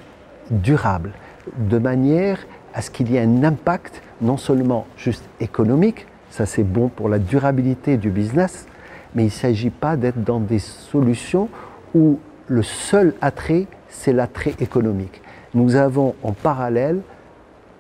durable, 0.51 1.13
de 1.57 1.79
manière 1.79 2.39
à 2.75 2.83
ce 2.83 2.91
qu'il 2.91 3.11
y 3.11 3.17
ait 3.17 3.23
un 3.23 3.45
impact 3.45 4.03
non 4.21 4.37
seulement 4.37 4.87
juste 4.97 5.25
économique, 5.41 6.07
ça, 6.31 6.47
c'est 6.47 6.65
bon 6.65 6.89
pour 6.89 7.09
la 7.09 7.19
durabilité 7.19 7.97
du 7.97 8.11
business, 8.11 8.67
mais 9.15 9.23
il 9.23 9.27
ne 9.27 9.31
s'agit 9.31 9.71
pas 9.71 9.97
d'être 9.97 10.23
dans 10.23 10.41
des 10.41 10.59
solutions 10.59 11.49
où 11.95 12.19
le 12.47 12.63
seul 12.63 13.15
attrait, 13.21 13.67
c'est 13.89 14.13
l'attrait 14.13 14.55
économique. 14.61 15.23
Nous 15.55 15.77
avons 15.77 16.15
en 16.23 16.33
parallèle 16.33 17.01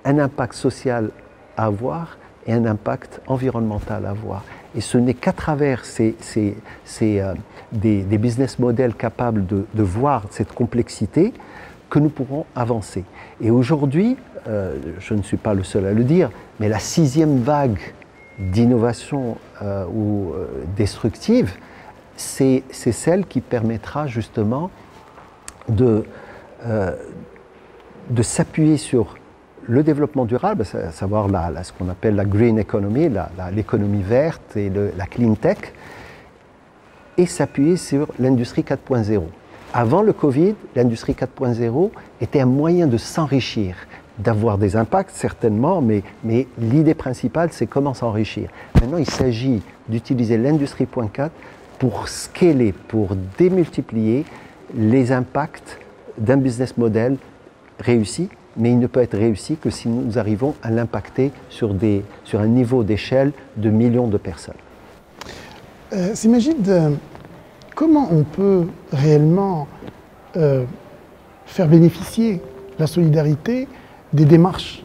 un 0.04 0.18
impact 0.18 0.54
social 0.54 1.10
à 1.56 1.66
avoir 1.66 2.16
et 2.46 2.52
un 2.52 2.64
impact 2.64 3.20
environnemental 3.26 4.06
à 4.06 4.10
avoir. 4.10 4.42
Et 4.74 4.80
ce 4.80 4.96
n'est 4.96 5.14
qu'à 5.14 5.32
travers 5.32 5.84
ces, 5.84 6.16
euh, 7.02 7.34
des, 7.72 8.02
business 8.18 8.58
models 8.58 8.94
capables 8.94 9.44
de, 9.46 9.82
voir 9.82 10.24
cette 10.30 10.52
complexité 10.52 11.32
que 11.90 11.98
nous 11.98 12.08
pourrons 12.08 12.46
avancer. 12.54 13.04
Et 13.40 13.50
aujourd'hui, 13.50 14.16
euh, 14.46 14.76
je 14.98 15.14
ne 15.14 15.22
suis 15.22 15.36
pas 15.36 15.54
le 15.54 15.62
seul 15.62 15.86
à 15.86 15.92
le 15.92 16.04
dire, 16.04 16.30
mais 16.60 16.68
la 16.68 16.78
sixième 16.78 17.40
vague 17.40 17.80
d'innovation 18.38 19.36
euh, 19.62 19.84
ou 19.86 20.32
destructive, 20.76 21.52
c'est 22.16 22.62
celle 22.70 23.26
qui 23.26 23.40
permettra 23.40 24.06
justement 24.06 24.70
de, 25.68 26.04
de 28.10 28.22
s'appuyer 28.22 28.76
sur 28.76 29.16
le 29.66 29.82
développement 29.82 30.24
durable, 30.24 30.64
à 30.72 30.92
savoir 30.92 31.28
ce 31.62 31.72
qu'on 31.72 31.88
appelle 31.90 32.16
la 32.16 32.24
green 32.24 32.58
economy, 32.58 33.10
l'économie 33.52 34.02
verte 34.02 34.56
et 34.56 34.70
la 34.70 35.06
clean 35.06 35.34
tech, 35.34 35.58
et 37.18 37.26
s'appuyer 37.26 37.76
sur 37.76 38.08
l'industrie 38.18 38.62
4.0. 38.62 39.22
Avant 39.74 40.00
le 40.00 40.14
Covid, 40.14 40.54
l'industrie 40.74 41.12
4.0 41.12 41.90
était 42.22 42.40
un 42.40 42.46
moyen 42.46 42.86
de 42.86 42.96
s'enrichir 42.96 43.76
d'avoir 44.18 44.58
des 44.58 44.76
impacts, 44.76 45.14
certainement, 45.14 45.80
mais, 45.82 46.02
mais 46.24 46.46
l'idée 46.58 46.94
principale, 46.94 47.50
c'est 47.52 47.66
comment 47.66 47.94
s'enrichir. 47.94 48.48
Maintenant, 48.80 48.98
il 48.98 49.08
s'agit 49.08 49.62
d'utiliser 49.88 50.38
l'industrie 50.38 50.86
.4 50.86 51.30
pour 51.78 52.08
scaler, 52.08 52.72
pour 52.72 53.10
démultiplier 53.38 54.24
les 54.74 55.12
impacts 55.12 55.78
d'un 56.16 56.36
business 56.36 56.76
model 56.76 57.16
réussi, 57.78 58.28
mais 58.56 58.72
il 58.72 58.78
ne 58.78 58.86
peut 58.86 59.00
être 59.00 59.16
réussi 59.16 59.56
que 59.56 59.70
si 59.70 59.88
nous 59.88 60.18
arrivons 60.18 60.54
à 60.62 60.70
l'impacter 60.70 61.32
sur, 61.48 61.74
sur 62.24 62.40
un 62.40 62.46
niveau 62.46 62.82
d'échelle 62.82 63.32
de 63.56 63.70
millions 63.70 64.08
de 64.08 64.18
personnes. 64.18 64.54
Euh, 65.92 66.14
euh 66.68 66.90
comment 67.74 68.08
on 68.10 68.24
peut 68.24 68.66
réellement 68.92 69.68
euh, 70.36 70.64
faire 71.46 71.68
bénéficier 71.68 72.42
la 72.78 72.86
solidarité 72.86 73.68
des 74.12 74.24
démarches, 74.24 74.82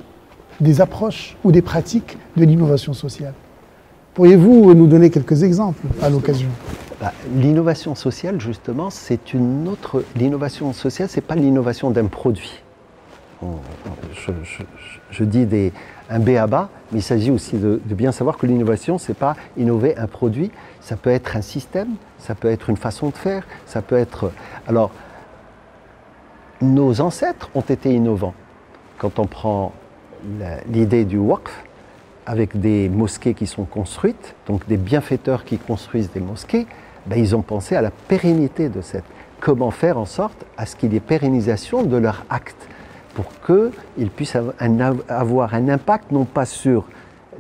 des 0.60 0.80
approches 0.80 1.36
ou 1.44 1.52
des 1.52 1.62
pratiques 1.62 2.18
de 2.38 2.46
l'innovation 2.46 2.94
sociale? 2.94 3.34
Pourriez-vous 4.14 4.76
nous 4.76 4.86
donner 4.86 5.10
quelques 5.10 5.42
exemples 5.42 5.88
à 6.02 6.10
l'occasion? 6.10 6.50
Bah, 7.02 7.12
L'innovation 7.36 7.96
sociale, 7.96 8.40
justement, 8.40 8.92
c'est 8.92 9.34
une 9.34 9.68
autre. 9.68 10.04
L'innovation 10.16 10.72
sociale, 10.72 11.10
c'est 11.10 11.22
pas 11.22 11.36
l'innovation 11.36 11.90
d'un 11.90 12.06
produit. 12.06 12.62
Je, 15.12 15.24
dis 15.24 15.72
un 16.10 16.20
B 16.20 16.30
à 16.30 16.48
mais 16.92 17.00
il 17.00 17.04
s'agit 17.04 17.32
aussi 17.32 17.58
de, 17.58 17.80
bien 17.86 18.12
savoir 18.12 18.38
que 18.38 18.46
l'innovation, 18.46 18.98
c'est 18.98 19.14
pas 19.14 19.36
innover 19.58 19.98
un 19.98 20.08
produit, 20.08 20.52
ça 20.82 20.96
peut 20.96 21.10
être 21.10 21.36
un 21.36 21.42
système, 21.42 21.90
ça 22.20 22.36
peut 22.36 22.50
être 22.50 22.70
une 22.70 22.78
façon 22.78 23.10
de 23.10 23.16
faire, 23.16 23.46
ça 23.66 23.82
peut 23.82 23.98
être. 23.98 24.32
Alors, 24.68 24.92
nos 26.62 27.02
ancêtres 27.02 27.50
ont 27.56 27.62
été 27.62 27.94
innovants. 27.94 28.36
Quand 28.98 29.20
on 29.20 29.26
prend 29.26 29.74
l'idée 30.68 31.06
du 31.06 31.18
waqf, 31.18 31.64
avec 32.26 32.60
des 32.60 32.88
mosquées 32.88 33.34
qui 33.34 33.48
sont 33.48 33.66
construites, 33.66 34.36
donc 34.48 34.66
des 34.68 34.78
bienfaiteurs 34.78 35.44
qui 35.44 35.58
construisent 35.58 36.12
des 36.12 36.22
mosquées, 36.22 36.68
ben, 37.06 37.20
ils 37.20 37.36
ont 37.36 37.42
pensé 37.42 37.76
à 37.76 37.82
la 37.82 37.92
pérennité 37.92 38.70
de 38.70 38.82
cette. 38.82 39.04
Comment 39.40 39.72
faire 39.72 39.98
en 39.98 40.06
sorte 40.06 40.46
à 40.58 40.66
ce 40.66 40.76
qu'il 40.76 40.94
y 40.94 40.96
ait 40.96 41.02
pérennisation 41.02 41.84
de 41.84 41.98
leur 41.98 42.26
acte 42.30 42.70
pour 43.14 43.26
qu'ils 43.46 44.10
puissent 44.10 44.38
avoir 45.08 45.54
un 45.54 45.70
impact 45.70 46.12
non 46.12 46.26
pas 46.26 46.46
sur 46.46 46.86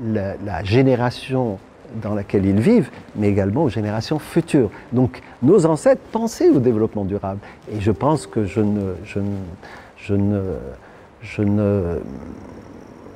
la, 0.01 0.63
génération 0.63 1.57
dans 2.01 2.15
laquelle 2.15 2.45
ils 2.45 2.59
vivent, 2.59 2.89
mais 3.15 3.29
également 3.29 3.63
aux 3.63 3.69
générations 3.69 4.19
futures. 4.19 4.69
Donc 4.91 5.21
nos 5.41 5.65
ancêtres 5.65 6.01
pensaient 6.11 6.49
au 6.49 6.59
développement 6.59 7.05
durable. 7.05 7.39
Et 7.71 7.79
je 7.79 7.91
pense 7.91 8.25
que 8.27 8.45
je 8.45 8.61
ne, 8.61 8.93
je 9.05 9.19
ne, 9.19 9.37
je 9.97 10.13
ne, 10.15 10.41
je 11.21 11.41
ne, 11.41 11.99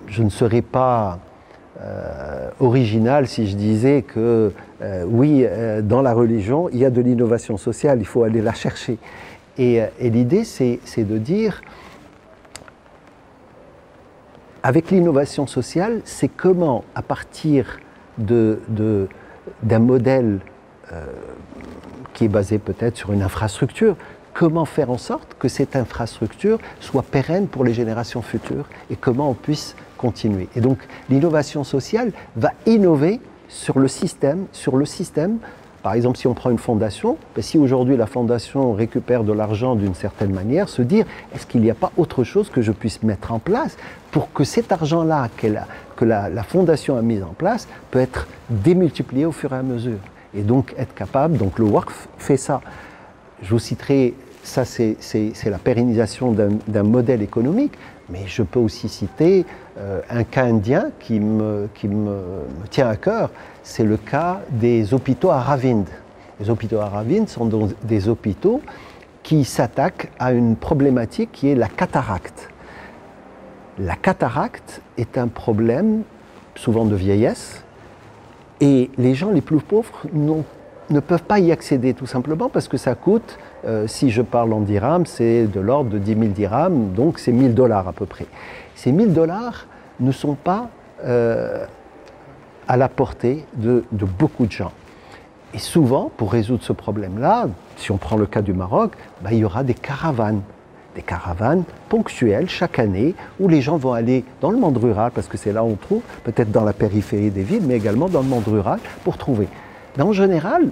je 0.07 0.23
ne 0.23 0.29
serais 0.29 0.61
pas 0.61 1.19
euh, 1.79 2.49
original 2.59 3.27
si 3.27 3.47
je 3.47 3.55
disais 3.55 4.01
que 4.01 4.51
euh, 4.81 5.03
oui, 5.07 5.43
euh, 5.45 5.81
dans 5.83 6.01
la 6.01 6.13
religion, 6.13 6.69
il 6.71 6.79
y 6.79 6.85
a 6.85 6.89
de 6.89 7.01
l'innovation 7.01 7.57
sociale, 7.57 7.99
il 7.99 8.05
faut 8.05 8.23
aller 8.23 8.41
la 8.41 8.53
chercher. 8.53 8.97
Et 9.59 9.81
l'idée, 9.99 10.43
c'est 10.43 10.79
de 11.03 11.17
dire, 11.17 11.63
avec 14.67 14.91
l'innovation 14.91 15.47
sociale, 15.47 16.01
c'est 16.03 16.27
comment, 16.27 16.83
à 16.93 17.01
partir 17.01 17.79
d'un 18.17 19.07
modèle 19.79 20.41
qui 22.13 22.25
est 22.25 22.27
basé 22.27 22.57
peut-être 22.57 22.97
sur 22.97 23.13
une 23.13 23.21
infrastructure, 23.21 23.95
comment 24.33 24.65
faire 24.65 24.91
en 24.91 24.97
sorte 24.97 25.38
que 25.39 25.47
cette 25.47 25.77
infrastructure 25.77 26.59
soit 26.81 27.03
pérenne 27.03 27.47
pour 27.47 27.63
les 27.63 27.74
générations 27.74 28.21
futures 28.21 28.65
et 28.89 28.97
comment 28.97 29.29
on 29.29 29.36
puisse 29.36 29.74
continuer. 29.97 30.50
Et 30.53 30.59
donc 30.59 30.79
l'innovation 31.09 31.63
sociale 31.63 32.12
va 32.36 32.51
innover 32.65 33.21
sur 33.47 33.79
le 33.79 33.88
système, 33.88 34.47
sur 34.51 34.75
le 34.75 34.83
système. 34.83 35.38
Par 35.88 35.94
exemple, 35.94 36.17
si 36.17 36.27
on 36.27 36.34
prend 36.34 36.50
une 36.50 36.58
fondation, 36.58 37.15
ben, 37.34 37.41
si 37.41 37.58
aujourd'hui 37.58 37.96
la 37.96 38.08
fondation 38.08 38.74
récupère 38.74 39.24
de 39.24 39.32
l'argent 39.32 39.75
d'une 39.75 39.96
certaine 39.96 40.34
manière, 40.34 40.67
se 40.67 40.82
dire 40.82 41.06
est-ce 41.34 41.48
qu'il 41.48 41.62
n'y 41.62 41.72
a 41.72 41.75
pas 41.75 41.94
autre 41.96 42.25
chose 42.25 42.50
que 42.50 42.62
je 42.62 42.74
puisse 42.74 43.03
mettre 43.03 43.32
en 43.32 43.39
place 43.39 43.77
pour 44.12 44.34
que 44.34 44.44
cet 44.44 44.74
argent-là 44.74 45.29
que 45.38 46.03
la, 46.03 46.44
fondation 46.44 46.98
a 46.98 47.01
mis 47.01 47.24
en 47.24 47.32
place 47.32 47.70
peut 47.89 48.00
être 48.00 48.27
démultiplié 48.50 49.25
au 49.25 49.32
fur 49.32 49.53
et 49.53 49.56
à 49.56 49.63
mesure 49.63 50.00
et 50.36 50.41
donc 50.41 50.75
être 50.77 50.94
capable. 50.94 51.38
Donc 51.38 51.58
le 51.58 51.63
work 51.63 51.89
fait 52.17 52.36
ça. 52.36 52.60
Je 53.41 53.51
vous 53.51 53.60
citerai 53.60 54.13
ça, 54.44 54.65
c'est 54.65 54.98
la 55.46 55.58
pérennisation 55.58 56.34
d'un 56.34 56.84
modèle 56.84 57.22
économique, 57.22 57.75
mais 58.10 58.24
je 58.27 58.44
peux 58.44 58.60
aussi 58.60 58.89
citer 58.89 59.46
euh, 59.77 60.01
un 60.10 60.24
cas 60.24 60.44
indien 60.44 60.91
qui 61.00 61.20
me, 61.20 61.70
tient 62.70 62.89
à 62.89 62.96
cœur, 62.96 63.29
c'est 63.67 63.83
le 63.83 63.97
cas 63.97 64.39
des 64.50 64.93
hôpitaux 64.93 65.29
à 65.29 65.41
Ravind. 65.41 65.86
Les 66.39 66.50
hôpitaux 66.50 66.79
à 66.79 66.86
Ravind 66.86 67.27
sont 67.27 67.50
des 67.83 68.07
hôpitaux 68.07 68.62
qui 69.24 69.43
s'attaquent 69.43 70.09
à 70.19 70.31
une 70.31 70.55
problématique 70.55 71.31
qui 71.33 71.50
est 71.50 71.55
la 71.55 71.67
cataracte. 71.67 72.50
La 73.77 73.95
cataracte 73.95 74.81
est 74.97 75.17
un 75.17 75.27
problème 75.27 76.03
souvent 76.55 76.86
de 76.86 76.95
vieillesse 76.95 77.62
et 78.62 78.89
les 78.97 79.15
gens 79.15 79.31
les 79.31 79.41
plus 79.41 79.59
pauvres 79.59 80.03
ne 80.13 81.00
peuvent 81.01 81.24
pas 81.24 81.39
y 81.39 81.51
accéder 81.51 81.93
tout 81.93 82.07
simplement 82.07 82.47
parce 82.47 82.69
que 82.69 82.77
ça 82.77 82.95
coûte 82.95 83.38
euh, 83.65 83.86
si 83.86 84.12
je 84.12 84.21
parle 84.21 84.53
en 84.53 84.62
dirhams, 84.62 85.05
c'est 85.05 85.45
de 85.45 85.59
l'ordre 85.59 85.89
de 85.89 85.97
10 85.97 86.13
000 86.13 86.25
dirhams, 86.27 86.93
donc 86.93 87.19
c'est 87.19 87.33
1000 87.33 87.53
dollars 87.53 87.89
à 87.89 87.91
peu 87.91 88.05
près. 88.05 88.27
Ces 88.75 88.93
1000 88.93 89.13
dollars 89.13 89.67
ne 90.00 90.13
sont 90.13 90.36
pas 90.36 90.69
euh, 91.03 91.65
à 92.68 92.77
la 92.77 92.90
portée 92.90 93.46
de, 93.56 93.84
beaucoup 93.92 94.46
de 94.46 94.51
gens. 94.51 94.72
Et 95.53 95.60
souvent, 95.60 96.12
pour 96.18 96.32
résoudre 96.32 96.64
ce 96.64 96.74
problème-là, 96.74 97.48
si 97.77 97.92
on 97.92 97.98
prend 97.98 98.18
le 98.18 98.25
cas 98.25 98.42
du 98.42 98.53
Maroc, 98.53 98.94
bah, 99.22 99.30
il 99.32 99.40
y 99.40 99.46
aura 99.46 99.64
des 99.64 99.74
caravanes 99.74 100.42
des 100.96 101.03
caravanes 101.03 101.64
ponctuelles 101.90 102.50
chaque 102.50 102.80
année 102.80 103.14
où 103.40 103.48
les 103.48 103.62
gens 103.62 103.77
vont 103.77 103.94
aller 103.94 104.25
dans 104.42 104.50
le 104.50 104.58
monde 104.58 104.77
rural, 104.77 105.12
parce 105.14 105.27
que 105.27 105.38
c'est 105.38 105.53
là 105.53 105.64
où 105.64 105.68
on 105.68 105.75
trouve, 105.75 106.01
peut-être 106.24 106.51
dans 106.51 106.64
la 106.64 106.74
périphérie 106.74 107.30
des 107.30 107.44
villes, 107.44 107.62
mais 107.68 107.75
également 107.75 108.10
dans 108.10 108.22
le 108.22 108.27
monde 108.27 108.48
rural, 108.48 108.80
pour 109.03 109.16
trouver. 109.16 109.48
Mais 109.96 110.01
en 110.01 110.12
général, 110.12 110.72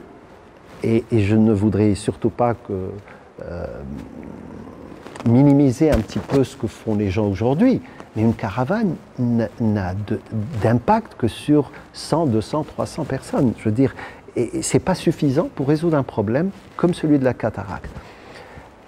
et, 0.84 1.04
je 1.12 1.36
ne 1.36 1.54
voudrais 1.54 1.94
surtout 1.94 2.32
pas 2.32 2.56
que, 2.56 2.90
euh, 3.44 3.68
minimiser 5.26 5.92
un 5.92 6.00
petit 6.00 6.20
peu 6.20 6.44
ce 6.44 6.56
que 6.56 6.68
font 6.68 6.96
les 6.96 7.10
gens 7.10 7.28
aujourd'hui, 7.28 7.82
mais 8.16 8.22
une 8.22 8.34
caravane 8.34 8.96
n'a 9.18 9.94
d'impact 10.62 11.16
que 11.18 11.28
sur 11.28 11.72
100, 11.94 12.28
200, 12.28 12.64
300 12.64 13.04
personnes. 13.06 13.54
Je 13.58 13.66
veux 13.66 13.76
dire, 13.76 13.96
et 14.36 14.62
c'est 14.62 14.80
pas 14.80 14.96
suffisant 14.96 15.50
pour 15.54 15.68
résoudre 15.68 15.98
un 15.98 16.04
problème 16.04 16.50
comme 16.78 16.94
celui 16.94 17.20
de 17.20 17.24
la 17.24 17.34
cataracte. 17.34 17.92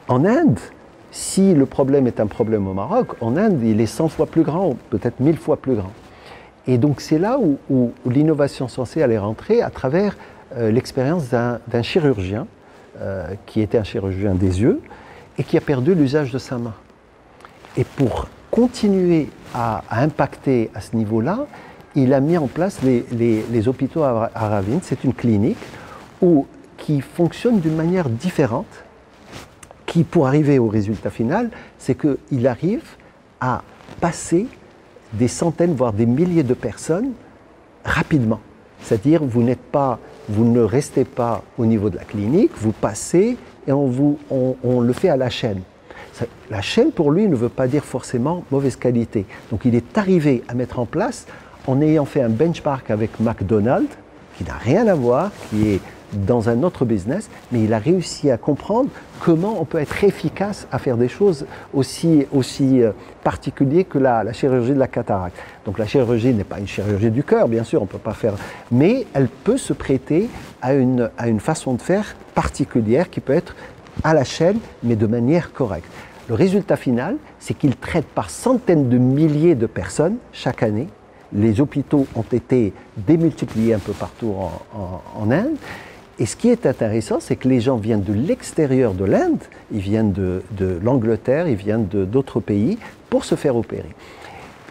En 0.08 0.26
Inde, 0.26 0.60
si 1.12 1.54
le 1.54 1.66
problème 1.66 2.08
est 2.08 2.20
un 2.20 2.28
problème 2.28 2.68
au 2.68 2.74
Maroc, 2.74 3.16
en 3.22 3.38
Inde, 3.38 3.60
il 3.64 3.82
est 3.82 3.88
100 3.88 4.10
fois 4.10 4.26
plus 4.26 4.44
grand, 4.44 4.76
peut-être 4.90 5.20
1000 5.20 5.38
fois 5.38 5.58
plus 5.58 5.76
grand. 5.76 5.92
Et 6.68 6.78
donc 6.78 7.02
c'est 7.02 7.18
là 7.18 7.40
où, 7.40 7.92
l'innovation 8.06 8.68
censée 8.68 9.02
aller 9.02 9.18
rentrer 9.18 9.62
à 9.62 9.70
travers 9.70 10.18
euh, 10.56 10.70
l'expérience 10.70 11.30
d'un 11.30 11.82
chirurgien 11.82 12.46
euh, 13.00 13.26
qui 13.46 13.62
était 13.62 13.78
un 13.78 13.84
chirurgien 13.84 14.34
des 14.36 14.62
yeux 14.62 14.82
et 15.38 15.44
qui 15.44 15.58
a 15.58 15.62
perdu 15.62 15.94
l'usage 15.96 16.32
de 16.32 16.38
sa 16.38 16.58
main. 16.58 16.74
Et 17.76 17.84
pour 17.84 18.28
continuer 18.52 19.30
à, 19.54 19.84
impacter 19.92 20.70
à 20.74 20.82
ce 20.82 20.96
niveau-là, 20.96 21.48
il 21.96 22.14
a 22.14 22.20
mis 22.20 22.38
en 22.38 22.48
place 22.48 22.80
les, 22.82 23.68
hôpitaux 23.68 24.04
à, 24.04 24.30
Ravine. 24.34 24.80
C'est 24.84 25.04
une 25.04 25.14
clinique 25.14 25.58
où, 26.22 26.48
qui 26.78 27.02
fonctionne 27.02 27.60
d'une 27.60 27.76
manière 27.76 28.10
différente, 28.10 28.84
qui 29.86 30.04
pour 30.04 30.28
arriver 30.28 30.60
au 30.60 30.68
résultat 30.68 31.10
final, 31.10 31.50
c'est 31.78 31.96
qu'il 31.96 32.48
arrive 32.48 32.84
à 33.40 33.62
passer 34.02 34.48
des 35.14 35.28
centaines, 35.28 35.74
voire 35.74 35.94
des 35.94 36.06
milliers 36.06 36.44
de 36.44 36.54
personnes 36.54 37.12
rapidement. 37.86 38.40
C'est-à-dire, 38.82 39.24
vous 39.24 39.42
n'êtes 39.42 39.62
pas 39.62 40.00
vous 40.30 40.46
ne 40.46 40.62
restez 40.62 41.06
pas 41.06 41.44
au 41.58 41.66
niveau 41.66 41.90
de 41.90 41.98
la 41.98 42.04
clinique, 42.04 42.52
vous 42.58 42.72
passez 42.72 43.38
et 43.68 43.72
on, 43.72 44.82
le 44.82 44.94
fait 44.94 45.10
à 45.10 45.18
la 45.18 45.30
chaîne. 45.30 45.62
La 46.50 46.62
chaîne, 46.62 46.92
pour 46.92 47.12
lui, 47.12 47.28
ne 47.28 47.36
veut 47.36 47.50
pas 47.50 47.68
dire 47.68 47.84
forcément 47.84 48.44
mauvaise 48.50 48.76
qualité. 48.76 49.26
Donc 49.52 49.66
il 49.66 49.76
est 49.76 49.98
arrivé 49.98 50.44
à 50.48 50.54
mettre 50.54 50.80
en 50.80 50.86
place, 50.86 51.28
en 51.68 51.82
ayant 51.82 52.06
fait 52.06 52.22
un 52.22 52.30
benchmark 52.30 52.90
avec 52.90 53.20
McDonald's, 53.20 53.96
qui 54.38 54.44
n'a 54.44 54.56
rien 54.56 54.88
à 54.88 54.96
voir, 54.96 55.32
qui 55.50 55.74
est 55.74 55.82
dans 56.14 56.50
un 56.50 56.64
autre 56.64 56.86
business, 56.86 57.30
mais 57.52 57.64
il 57.64 57.74
a 57.74 57.80
réussi 57.80 58.32
à 58.32 58.38
comprendre 58.38 58.90
comment 59.20 59.58
on 59.60 59.66
peut 59.66 59.80
être 59.80 60.04
efficace 60.04 60.68
à 60.72 60.80
faire 60.80 60.98
des 60.98 61.10
choses 61.10 61.46
aussi, 61.74 62.26
aussi 62.32 62.82
euh, 62.82 62.92
particulières 63.24 63.86
que 63.90 63.98
la, 63.98 64.32
chirurgie 64.34 64.74
de 64.74 64.80
la 64.80 64.88
cataracte. 64.88 65.36
Donc 65.66 65.78
la 65.80 65.86
chirurgie 65.86 66.34
n'est 66.34 66.44
pas 66.44 66.60
une 66.60 66.68
chirurgie 66.68 67.12
du 67.12 67.24
cœur, 67.24 67.48
bien 67.48 67.64
sûr, 67.64 67.82
on 67.82 67.86
ne 67.86 67.90
peut 67.90 67.98
pas 67.98 68.14
faire, 68.14 68.34
mais 68.72 69.06
elle 69.14 69.28
peut 69.28 69.58
se 69.58 69.74
prêter 69.74 70.30
à 70.62 70.74
une, 70.74 71.10
à 71.18 71.28
une 71.28 71.40
façon 71.40 71.74
de 71.74 71.82
faire 71.82 72.16
particulière 72.36 73.10
qui 73.10 73.20
peut 73.20 73.34
être 73.34 73.56
à 74.04 74.14
la 74.14 74.24
chaîne, 74.24 74.60
mais 74.84 74.96
de 74.96 75.08
manière 75.08 75.52
correcte. 75.52 75.88
Le 76.30 76.36
résultat 76.36 76.76
final, 76.76 77.18
c'est 77.40 77.54
qu'il 77.54 77.76
traite 77.76 78.06
par 78.06 78.30
centaines 78.30 78.90
de 78.90 78.98
milliers 78.98 79.56
de 79.56 79.66
personnes 79.66 80.18
chaque 80.34 80.62
année. 80.62 80.88
Les 81.34 81.60
hôpitaux 81.60 82.06
ont 82.16 82.26
été 82.32 82.74
démultipliés 82.96 83.74
un 83.74 83.80
peu 83.80 83.94
partout 83.94 84.34
en, 84.38 85.02
en 85.20 85.32
Inde. 85.32 85.56
Et 86.20 86.26
ce 86.26 86.36
qui 86.36 86.50
est 86.50 86.66
intéressant, 86.66 87.20
c'est 87.20 87.36
que 87.36 87.48
les 87.48 87.62
gens 87.62 87.78
viennent 87.78 88.04
de 88.04 88.14
l'extérieur 88.14 88.94
de 88.94 89.06
l'Inde, 89.06 89.44
ils 89.72 89.80
viennent 89.80 90.14
de, 90.14 90.42
l'Angleterre, 90.82 91.48
ils 91.48 91.56
viennent 91.56 91.86
d'autres 91.86 92.40
pays 92.40 92.80
pour 93.10 93.24
se 93.24 93.36
faire 93.36 93.56
opérer. 93.56 93.94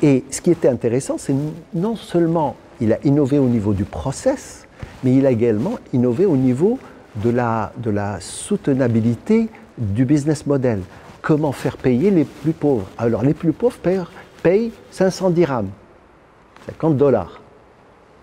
Et 0.02 0.24
ce 0.30 0.40
qui 0.40 0.50
était 0.50 0.68
intéressant, 0.68 1.16
c'est 1.18 1.34
non 1.72 1.94
seulement 1.94 2.56
il 2.80 2.92
a 2.92 2.98
innové 3.04 3.38
au 3.38 3.46
niveau 3.46 3.74
du 3.74 3.84
process, 3.84 4.66
mais 5.04 5.14
il 5.14 5.24
a 5.24 5.30
également 5.30 5.78
innové 5.92 6.26
au 6.26 6.36
niveau 6.36 6.78
de 7.16 7.30
la, 7.30 7.72
de 7.78 7.90
la 7.90 8.20
soutenabilité 8.20 9.48
du 9.78 10.04
business 10.04 10.46
model. 10.46 10.80
Comment 11.22 11.52
faire 11.52 11.76
payer 11.76 12.10
les 12.10 12.24
plus 12.24 12.52
pauvres? 12.52 12.86
Alors 12.98 13.22
les 13.22 13.34
plus 13.34 13.52
pauvres 13.52 13.78
payent, 13.78 14.04
payent 14.42 14.72
500 14.90 15.30
dirhams, 15.30 15.70
50 16.66 16.96
dollars, 16.96 17.40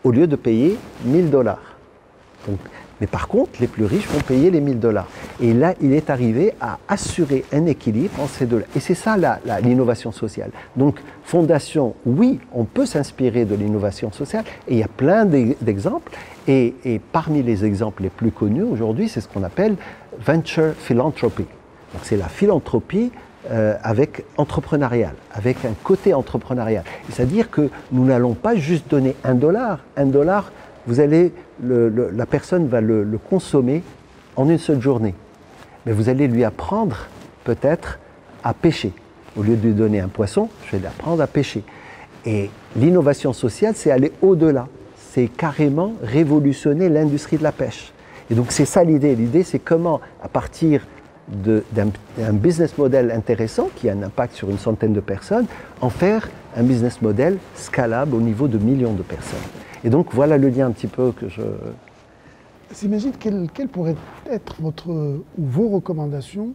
au 0.03 0.11
lieu 0.11 0.27
de 0.27 0.35
payer 0.35 0.77
1000 1.05 1.29
dollars. 1.29 1.73
Mais 3.03 3.07
par 3.07 3.27
contre, 3.27 3.59
les 3.59 3.67
plus 3.67 3.83
riches 3.83 4.07
vont 4.07 4.21
payer 4.21 4.49
les 4.49 4.61
1000 4.61 4.79
dollars. 4.79 5.09
Et 5.41 5.53
là, 5.53 5.73
il 5.81 5.91
est 5.91 6.09
arrivé 6.09 6.53
à 6.61 6.79
assurer 6.87 7.43
un 7.51 7.65
équilibre 7.65 8.13
entre 8.21 8.31
ces 8.31 8.45
deux-là. 8.45 8.63
Et 8.77 8.79
c'est 8.79 8.95
ça 8.95 9.17
l'innovation 9.61 10.13
sociale. 10.13 10.51
Donc, 10.77 11.01
fondation, 11.25 11.95
oui, 12.05 12.39
on 12.53 12.63
peut 12.63 12.85
s'inspirer 12.85 13.43
de 13.43 13.55
l'innovation 13.55 14.13
sociale. 14.13 14.45
Et 14.69 14.75
il 14.75 14.77
y 14.77 14.83
a 14.83 14.87
plein 14.87 15.25
d'exemples. 15.25 16.13
Et, 16.47 16.75
parmi 17.11 17.43
les 17.43 17.65
exemples 17.65 18.03
les 18.03 18.09
plus 18.09 18.31
connus 18.31 18.63
aujourd'hui, 18.63 19.09
c'est 19.09 19.19
ce 19.19 19.27
qu'on 19.27 19.43
appelle 19.43 19.75
venture 20.25 20.71
philanthropy. 20.77 21.43
Donc, 21.43 22.03
c'est 22.03 22.15
la 22.15 22.29
philanthropie 22.29 23.11
euh, 23.51 23.75
avec 23.83 24.23
entrepreneurial, 24.37 25.15
avec 25.33 25.65
un 25.65 25.73
côté 25.83 26.13
entrepreneurial. 26.13 26.85
C'est-à-dire 27.09 27.51
que 27.51 27.69
nous 27.91 28.05
n'allons 28.05 28.33
pas 28.33 28.55
juste 28.55 28.89
donner 28.89 29.17
un 29.25 29.35
dollar. 29.35 29.79
Un 29.97 30.05
dollar, 30.05 30.53
vous 30.87 30.99
allez, 30.99 31.31
la 31.61 32.25
personne 32.25 32.67
va 32.67 32.81
le, 32.81 33.03
le 33.03 33.17
consommer 33.17 33.83
en 34.35 34.49
une 34.49 34.57
seule 34.57 34.81
journée. 34.81 35.15
Mais 35.85 35.91
vous 35.91 36.09
allez 36.09 36.27
lui 36.27 36.43
apprendre 36.43 37.07
peut-être 37.43 37.99
à 38.43 38.53
pêcher. 38.53 38.93
Au 39.37 39.41
lieu 39.41 39.55
de 39.55 39.67
lui 39.67 39.73
donner 39.73 39.99
un 39.99 40.07
poisson, 40.07 40.49
je 40.65 40.73
vais 40.73 40.79
lui 40.79 40.87
apprendre 40.87 41.21
à 41.21 41.27
pêcher. 41.27 41.63
Et 42.25 42.49
l'innovation 42.75 43.33
sociale, 43.33 43.73
c'est 43.75 43.91
aller 43.91 44.11
au-delà. 44.21 44.67
C'est 44.97 45.27
carrément 45.27 45.93
révolutionner 46.01 46.89
l'industrie 46.89 47.37
de 47.37 47.43
la 47.43 47.51
pêche. 47.51 47.93
Et 48.29 48.35
donc 48.35 48.51
c'est 48.51 48.65
ça 48.65 48.83
l'idée. 48.83 49.15
L'idée, 49.15 49.43
c'est 49.43 49.59
comment, 49.59 50.01
à 50.21 50.27
partir 50.27 50.85
d'un 51.27 52.33
business 52.33 52.77
model 52.77 53.11
intéressant 53.11 53.69
qui 53.75 53.89
a 53.89 53.93
un 53.93 54.03
impact 54.03 54.35
sur 54.35 54.49
une 54.49 54.57
centaine 54.57 54.93
de 54.93 54.99
personnes, 54.99 55.45
en 55.81 55.89
faire 55.89 56.29
un 56.55 56.63
business 56.63 57.01
model 57.01 57.37
scalable 57.55 58.15
au 58.15 58.21
niveau 58.21 58.47
de 58.47 58.57
millions 58.57 58.93
de 58.93 59.03
personnes. 59.03 59.39
Et 59.83 59.89
donc 59.89 60.13
voilà 60.13 60.37
le 60.37 60.49
lien 60.49 60.67
un 60.67 60.71
petit 60.71 60.87
peu 60.87 61.11
que 61.11 61.27
je... 61.27 61.41
S'imagine 62.71 63.11
quelles, 63.11 63.47
quelles 63.53 63.67
pourraient 63.67 63.95
être 64.29 64.61
votre, 64.61 64.89
ou 64.89 65.21
vos 65.37 65.69
recommandations 65.69 66.53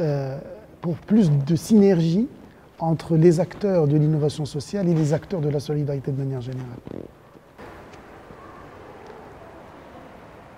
euh, 0.00 0.38
pour 0.80 0.96
plus 0.96 1.30
de 1.30 1.56
synergie 1.56 2.28
entre 2.78 3.16
les 3.16 3.40
acteurs 3.40 3.86
de 3.86 3.96
l'innovation 3.96 4.44
sociale 4.44 4.88
et 4.88 4.94
les 4.94 5.12
acteurs 5.12 5.40
de 5.40 5.48
la 5.48 5.60
solidarité 5.60 6.12
de 6.12 6.18
manière 6.18 6.40
générale. 6.40 6.68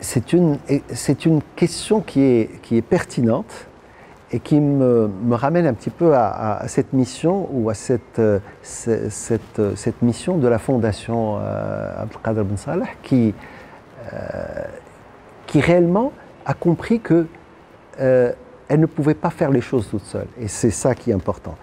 C'est 0.00 0.32
une, 0.32 0.58
une, 0.68 1.40
question 1.56 2.00
qui 2.00 2.20
est, 2.20 2.60
qui 2.62 2.76
est, 2.76 2.82
pertinente 2.82 3.65
et 4.32 4.40
qui 4.40 4.60
me, 4.60 5.08
ramène 5.32 5.66
un 5.66 5.74
petit 5.74 5.90
peu 5.90 6.14
à, 6.14 6.62
cette 6.66 6.92
mission 6.92 7.48
ou 7.52 7.70
à 7.70 7.74
cette, 7.74 8.20
cette, 8.62 9.76
cette, 9.76 10.02
mission 10.02 10.36
de 10.36 10.48
la 10.48 10.58
Fondation 10.58 11.38
euh, 11.38 12.02
Abdelkader 12.02 12.42
Ben 12.42 12.56
Salah 12.56 12.86
qui, 13.02 13.34
euh, 14.12 14.64
qui 15.46 15.60
réellement 15.60 16.12
a 16.44 16.54
compris 16.54 17.00
que 17.00 17.26
euh, 18.00 18.32
elle 18.68 18.80
ne 18.80 18.86
pouvait 18.86 19.14
pas 19.14 19.30
faire 19.30 19.50
les 19.50 19.60
choses 19.60 19.88
toute 19.88 20.04
seule. 20.04 20.26
Et 20.40 20.48
c'est 20.48 20.70
ça 20.70 20.94
qui 20.94 21.10
est 21.10 21.14
important. 21.14 21.56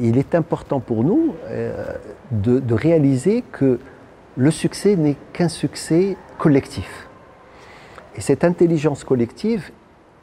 Il 0.00 0.18
est 0.18 0.34
important 0.34 0.80
pour 0.80 1.04
nous 1.04 1.34
euh, 1.46 1.92
de 2.30 2.74
réaliser 2.74 3.44
que 3.52 3.78
le 4.36 4.50
succès 4.50 4.96
n'est 4.96 5.16
qu'un 5.32 5.48
succès 5.48 6.16
collectif. 6.38 7.08
Et 8.16 8.20
cette 8.20 8.44
intelligence 8.44 9.04
collective 9.04 9.70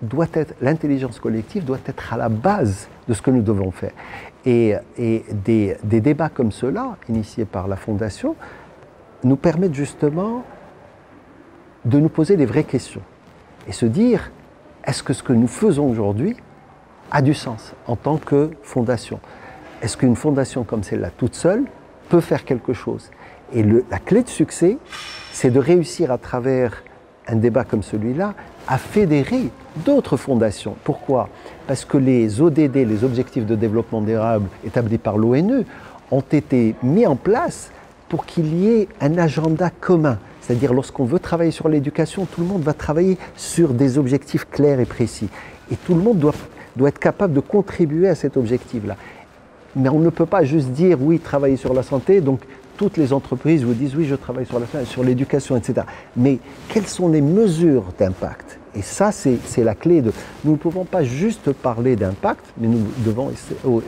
doit 0.07 0.27
être, 0.33 0.53
l'intelligence 0.61 1.19
collective 1.19 1.65
doit 1.65 1.79
être 1.85 2.13
à 2.13 2.17
la 2.17 2.29
base 2.29 2.87
de 3.07 3.13
ce 3.13 3.21
que 3.21 3.31
nous 3.31 3.41
devons 3.41 3.71
faire. 3.71 3.91
Et, 4.45 4.75
des, 5.43 5.77
débats 5.83 6.29
comme 6.29 6.51
ceux-là, 6.51 6.97
initiés 7.09 7.45
par 7.45 7.67
la 7.67 7.75
Fondation, 7.75 8.35
nous 9.23 9.35
permettent 9.35 9.73
justement 9.73 10.43
de 11.83 11.99
nous 11.99 12.09
poser 12.09 12.37
des 12.37 12.45
vraies 12.45 12.63
questions 12.63 13.01
et 13.67 13.71
se 13.71 13.85
dire, 13.85 14.31
est-ce 14.85 15.01
que 15.01 15.13
ce 15.13 15.23
que 15.23 15.33
nous 15.33 15.47
faisons 15.47 15.89
aujourd'hui 15.89 16.35
a 17.11 17.21
du 17.21 17.33
sens 17.33 17.73
en 17.87 17.95
tant 17.95 18.17
que 18.17 18.51
fondation? 18.61 19.19
Est-ce 19.81 19.97
qu'une 19.97 20.15
fondation 20.15 20.63
comme 20.63 20.83
celle-là, 20.83 21.09
toute 21.09 21.35
seule, 21.35 21.63
peut 22.09 22.21
faire 22.21 22.45
quelque 22.45 22.73
chose? 22.73 23.09
Et 23.53 23.63
la 23.63 23.99
clé 23.99 24.23
de 24.23 24.29
succès, 24.29 24.77
c'est 25.31 25.49
de 25.49 25.59
réussir 25.59 26.11
à 26.11 26.17
travers 26.17 26.83
un 27.27 27.35
débat 27.35 27.63
comme 27.63 27.83
celui-là 27.83 28.33
a 28.67 28.77
fédéré 28.77 29.49
d'autres 29.85 30.17
fondations. 30.17 30.75
Pourquoi? 30.83 31.29
Parce 31.67 31.85
que 31.85 31.97
les 31.97 32.41
ODD, 32.41 32.75
les 32.75 33.03
objectifs 33.03 33.45
de 33.45 33.55
développement 33.55 34.01
durable 34.01 34.47
établis 34.65 34.97
par 34.97 35.17
l'ONU, 35.17 35.65
ont 36.11 36.23
été 36.31 36.75
mis 36.83 37.05
en 37.05 37.15
place 37.15 37.71
pour 38.09 38.25
qu'il 38.25 38.55
y 38.55 38.69
ait 38.69 38.87
un 39.01 39.17
agenda 39.17 39.69
commun. 39.69 40.19
C'est-à-dire 40.41 40.73
lorsqu'on 40.73 41.05
veut 41.05 41.19
travailler 41.19 41.51
sur 41.51 41.69
l'éducation, 41.69 42.25
tout 42.25 42.41
le 42.41 42.47
monde 42.47 42.61
va 42.61 42.73
travailler 42.73 43.17
sur 43.35 43.73
des 43.73 43.97
objectifs 43.97 44.47
clairs 44.49 44.79
et 44.79 44.85
précis. 44.85 45.29
Et 45.71 45.75
tout 45.75 45.95
le 45.95 46.01
monde 46.01 46.19
doit, 46.19 46.35
doit 46.75 46.89
être 46.89 46.99
capable 46.99 47.33
de 47.33 47.39
contribuer 47.39 48.07
à 48.07 48.15
cet 48.15 48.37
objectif-là. 48.37 48.95
Mais 49.75 49.89
on 49.89 49.99
ne 49.99 50.09
peut 50.09 50.27
pas 50.27 50.43
juste 50.43 50.69
dire 50.69 51.01
oui, 51.01 51.19
travailler 51.19 51.57
sur 51.57 51.73
la 51.73 51.83
santé, 51.83 52.21
donc 52.21 52.41
toutes 52.77 52.97
les 52.97 53.13
entreprises 53.13 53.63
vous 53.63 53.73
disent 53.73 53.95
oui, 53.95 54.05
je 54.05 54.15
travaille 54.15 54.45
sur 54.45 54.59
la 54.59 54.85
sur 54.85 55.03
l'éducation, 55.03 55.55
etc. 55.55 55.85
Mais 56.15 56.39
quelles 56.69 56.87
sont 56.87 57.09
les 57.09 57.21
mesures 57.21 57.85
d'impact? 57.97 58.59
Et 58.75 58.81
ça, 58.81 59.11
c'est 59.11 59.63
la 59.63 59.73
clé 59.73 60.01
de. 60.01 60.11
Nous 60.43 60.51
ne 60.51 60.57
pouvons 60.57 60.83
pas 60.83 61.03
juste 61.03 61.53
parler 61.53 61.95
d'impact, 61.95 62.45
mais 62.57 62.67
nous 62.67 62.81
devons 63.05 63.31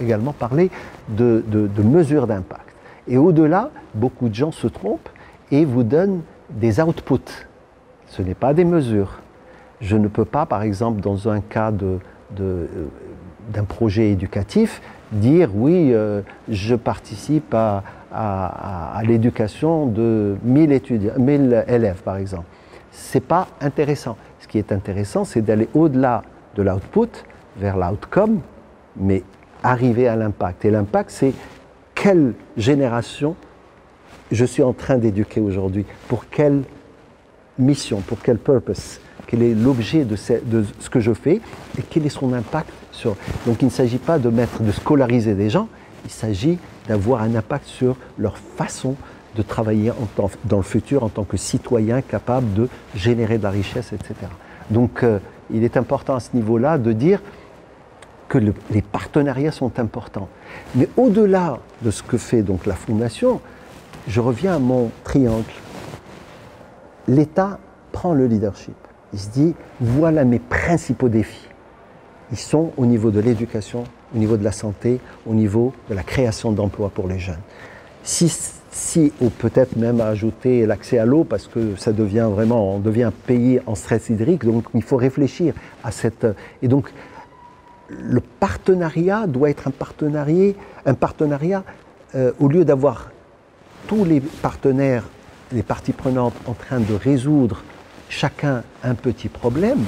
également 0.02 0.32
parler 0.32 0.71
de, 1.10 1.43
de 1.50 1.84
mesures 1.84 2.26
d'impact. 2.26 2.73
Et 3.08 3.17
au-delà, 3.17 3.71
beaucoup 3.93 4.30
de 4.30 4.36
gens 4.36 4.52
se 4.52 4.67
trompent 4.67 5.10
et 5.52 5.65
vous 5.65 5.84
donnent 5.84 6.21
des 6.50 6.80
outputs. 6.82 7.47
Ce 8.08 8.21
n'est 8.21 8.34
pas 8.34 8.54
des 8.54 8.65
mesures. 8.65 9.19
Je 9.82 9.97
ne 9.97 10.08
peux 10.08 10.26
pas, 10.26 10.45
par 10.45 10.63
exemple, 10.63 11.02
dans 11.02 11.30
un 11.30 11.39
cas 11.39 11.71
de, 11.71 12.00
euh, 12.39 12.65
d'un 13.54 13.63
projet 13.63 14.12
éducatif, 14.12 14.82
dire 15.12 15.50
oui, 15.56 15.93
euh, 15.93 16.21
je 16.50 16.76
participe 16.76 17.54
à, 17.54 17.84
à, 18.13 19.02
l'éducation 19.06 19.86
de 19.86 20.38
1000, 20.43 20.72
étudiants, 20.72 21.13
1000 21.17 21.65
élèves, 21.67 22.02
par 22.04 22.17
exemple. 22.17 22.46
Ce 22.91 23.17
n'est 23.17 23.22
pas 23.22 23.48
intéressant. 23.62 24.17
Ce 24.39 24.48
qui 24.48 24.58
est 24.58 24.72
intéressant, 24.72 25.26
c'est 25.26 25.41
d'aller 25.41 25.67
au-delà 25.74 26.24
de 26.56 26.63
l'output, 26.63 27.24
vers 27.58 27.78
l'outcome, 27.78 28.39
mais 28.96 29.24
arriver 29.63 30.08
à 30.08 30.15
l'impact. 30.15 30.65
Et 30.65 30.72
l'impact, 30.72 31.10
c'est 31.12 31.34
quelle 31.96 32.34
génération 32.56 33.36
je 34.32 34.46
suis 34.46 34.63
en 34.63 34.74
train 34.74 34.98
d'éduquer 34.98 35.39
aujourd'hui, 35.39 35.86
pour 36.08 36.30
quelle 36.30 36.63
mission, 37.58 38.02
pour 38.02 38.20
quel 38.22 38.38
purpose, 38.38 39.00
quel 39.26 39.41
est 39.41 39.54
l'objet 39.54 40.06
de, 40.06 40.15
de, 40.46 40.65
ce 40.80 40.89
que 40.89 41.00
je 41.00 41.13
fais 41.13 41.41
et 41.78 41.82
quel 41.89 42.06
est 42.06 42.10
son 42.10 42.34
impact 42.34 42.70
sur. 42.91 43.15
Donc 43.46 43.62
il 43.62 43.65
ne 43.65 43.72
s'agit 43.72 43.98
pas 43.98 44.20
de 44.20 44.30
mettre, 44.30 44.62
de 44.62 44.72
scolariser 44.72 45.34
des 45.34 45.50
gens, 45.50 45.67
il 46.06 46.12
s'agit 46.12 46.60
d'avoir 46.88 47.21
un 47.21 47.36
impact 47.36 47.65
sur 47.65 47.95
leur 48.17 48.38
façon 48.38 48.95
de 49.36 49.41
travailler 49.41 49.91
dans 50.45 50.58
le 50.58 50.63
futur 50.63 51.04
en 51.04 51.10
tant 51.10 51.23
que 51.23 51.38
citoyen 51.38 52.02
capable 52.02 52.54
de 52.54 52.69
générer 52.95 53.38
de 53.38 53.43
la 53.43 53.52
richesse, 53.52 53.93
etc. 53.93 54.15
Donc 54.71 55.04
euh, 55.04 55.19
il 55.52 55.63
est 55.63 55.78
important 55.78 56.15
à 56.15 56.19
ce 56.19 56.30
niveau-là 56.34 56.78
de 56.78 56.91
dire 56.91 57.21
que 58.28 58.39
les 58.71 58.82
partenariats 58.82 59.52
sont 59.52 59.80
importants. 59.80 60.28
Mais 60.76 60.89
au-delà 60.97 61.60
de 61.82 61.91
ce 61.91 62.04
que 62.04 62.17
fait 62.17 62.41
donc 62.41 62.65
la 62.65 62.76
Fondation, 62.76 63.39
je 64.08 64.19
reviens 64.19 64.56
à 64.56 64.60
mon 64.60 64.91
triangle. 65.04 65.45
L'État 67.08 67.60
prend 67.91 68.13
le 68.13 68.28
leadership. 68.28 68.76
Il 69.13 69.19
se 69.19 69.30
dit, 69.30 69.56
voilà 69.80 70.26
mes 70.26 70.39
principaux 70.39 71.08
défis. 71.08 71.47
Ils 72.32 72.38
sont 72.38 72.73
au 72.76 72.86
niveau 72.86 73.12
de 73.12 73.21
l'éducation, 73.21 73.86
au 74.15 74.17
niveau 74.17 74.38
de 74.38 74.43
la 74.43 74.52
santé, 74.52 75.00
au 75.26 75.34
niveau 75.34 75.74
de 75.89 75.96
la 75.96 76.04
création 76.04 76.52
d'emplois 76.52 76.89
pour 76.89 77.08
les 77.08 77.20
jeunes. 77.20 77.41
Si, 78.04 78.34
si 78.72 79.12
ou 79.22 79.30
peut-être 79.30 79.76
même 79.76 80.00
ajouter 80.02 80.65
l'accès 80.65 80.98
à 80.98 81.06
l'eau, 81.06 81.24
parce 81.24 81.48
que 81.48 81.76
ça 81.76 81.91
devient 81.91 82.30
vraiment, 82.32 82.76
on 82.76 82.80
devient 82.80 83.04
un 83.04 83.12
pays 83.12 83.60
en 83.65 83.76
stress 83.76 84.10
hydrique, 84.10 84.46
donc 84.46 84.65
il 84.74 84.84
faut 84.84 84.98
réfléchir 84.98 85.54
à 85.84 85.91
cette... 85.91 86.26
Et 86.62 86.67
donc, 86.67 86.91
le 87.89 88.22
partenariat 88.22 89.28
doit 89.28 89.50
être 89.50 89.67
un 89.67 89.72
partenariat, 89.72 90.54
un 90.86 90.93
partenariat 90.93 91.63
euh, 92.15 92.32
au 92.39 92.48
lieu 92.48 92.65
d'avoir 92.65 93.12
tous 93.88 94.06
les 94.06 94.20
partenaires, 94.20 95.04
les 95.52 95.63
parties 95.63 95.93
prenantes 95.93 96.36
en 96.46 96.54
train 96.54 96.80
de 96.80 96.93
résoudre 96.93 97.63
chacun 98.10 98.63
un 98.84 98.96
petit 98.96 99.30
problème, 99.30 99.80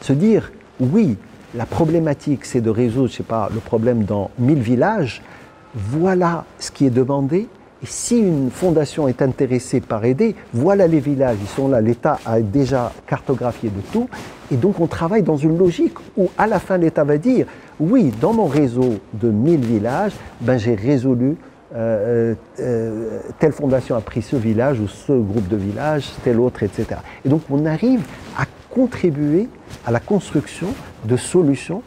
se 0.00 0.12
dire 0.12 0.52
oui, 0.80 1.16
la 1.56 1.66
problématique, 1.66 2.44
c'est 2.44 2.60
de 2.60 2.70
résoudre, 2.70 3.08
je 3.08 3.16
sais 3.16 3.22
pas, 3.22 3.48
le 3.52 3.60
problème 3.60 4.04
dans 4.04 4.30
1000 4.38 4.58
villages. 4.58 5.22
Voilà 5.74 6.44
ce 6.58 6.70
qui 6.70 6.86
est 6.86 6.90
demandé. 6.90 7.48
Et 7.82 7.86
si 7.86 8.18
une 8.18 8.50
fondation 8.50 9.08
est 9.08 9.20
intéressée 9.20 9.80
par 9.80 10.04
aider, 10.04 10.34
voilà 10.52 10.86
les 10.86 11.00
villages, 11.00 11.36
ils 11.40 11.48
sont 11.48 11.68
là, 11.68 11.80
l'État 11.80 12.18
a 12.24 12.40
déjà 12.40 12.92
cartographié 13.06 13.68
de 13.68 13.80
tout. 13.92 14.08
Et 14.50 14.56
donc 14.56 14.80
on 14.80 14.86
travaille 14.86 15.22
dans 15.22 15.36
une 15.36 15.58
logique 15.58 15.96
où 16.16 16.30
à 16.38 16.46
la 16.46 16.58
fin 16.58 16.78
l'État 16.78 17.04
va 17.04 17.18
dire, 17.18 17.46
oui, 17.78 18.12
dans 18.20 18.32
mon 18.32 18.46
réseau 18.46 19.00
de 19.12 19.28
1000 19.28 19.60
villages, 19.60 20.12
ben, 20.40 20.56
j'ai 20.58 20.74
résolu 20.74 21.36
euh, 21.74 22.34
euh, 22.60 23.18
telle 23.40 23.52
fondation 23.52 23.96
a 23.96 24.00
pris 24.00 24.22
ce 24.22 24.36
village 24.36 24.78
ou 24.78 24.86
ce 24.86 25.12
groupe 25.12 25.48
de 25.48 25.56
villages, 25.56 26.08
tel 26.22 26.38
autre, 26.38 26.62
etc. 26.62 27.00
Et 27.24 27.28
donc 27.28 27.42
on 27.50 27.66
arrive 27.66 28.02
à 28.38 28.44
contribuer 28.70 29.48
à 29.84 29.90
la 29.90 29.98
construction 29.98 30.68
de 31.04 31.16
solutions 31.16 31.82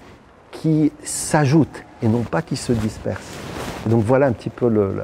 qui 0.51 0.91
s'ajoutent 1.03 1.83
et 2.01 2.07
non 2.07 2.21
pas 2.21 2.41
qui 2.41 2.55
se 2.55 2.73
dispersent. 2.73 3.37
donc 3.87 4.03
voilà 4.03 4.27
un 4.27 4.31
petit 4.31 4.49
peu 4.49 4.69
le, 4.69 4.95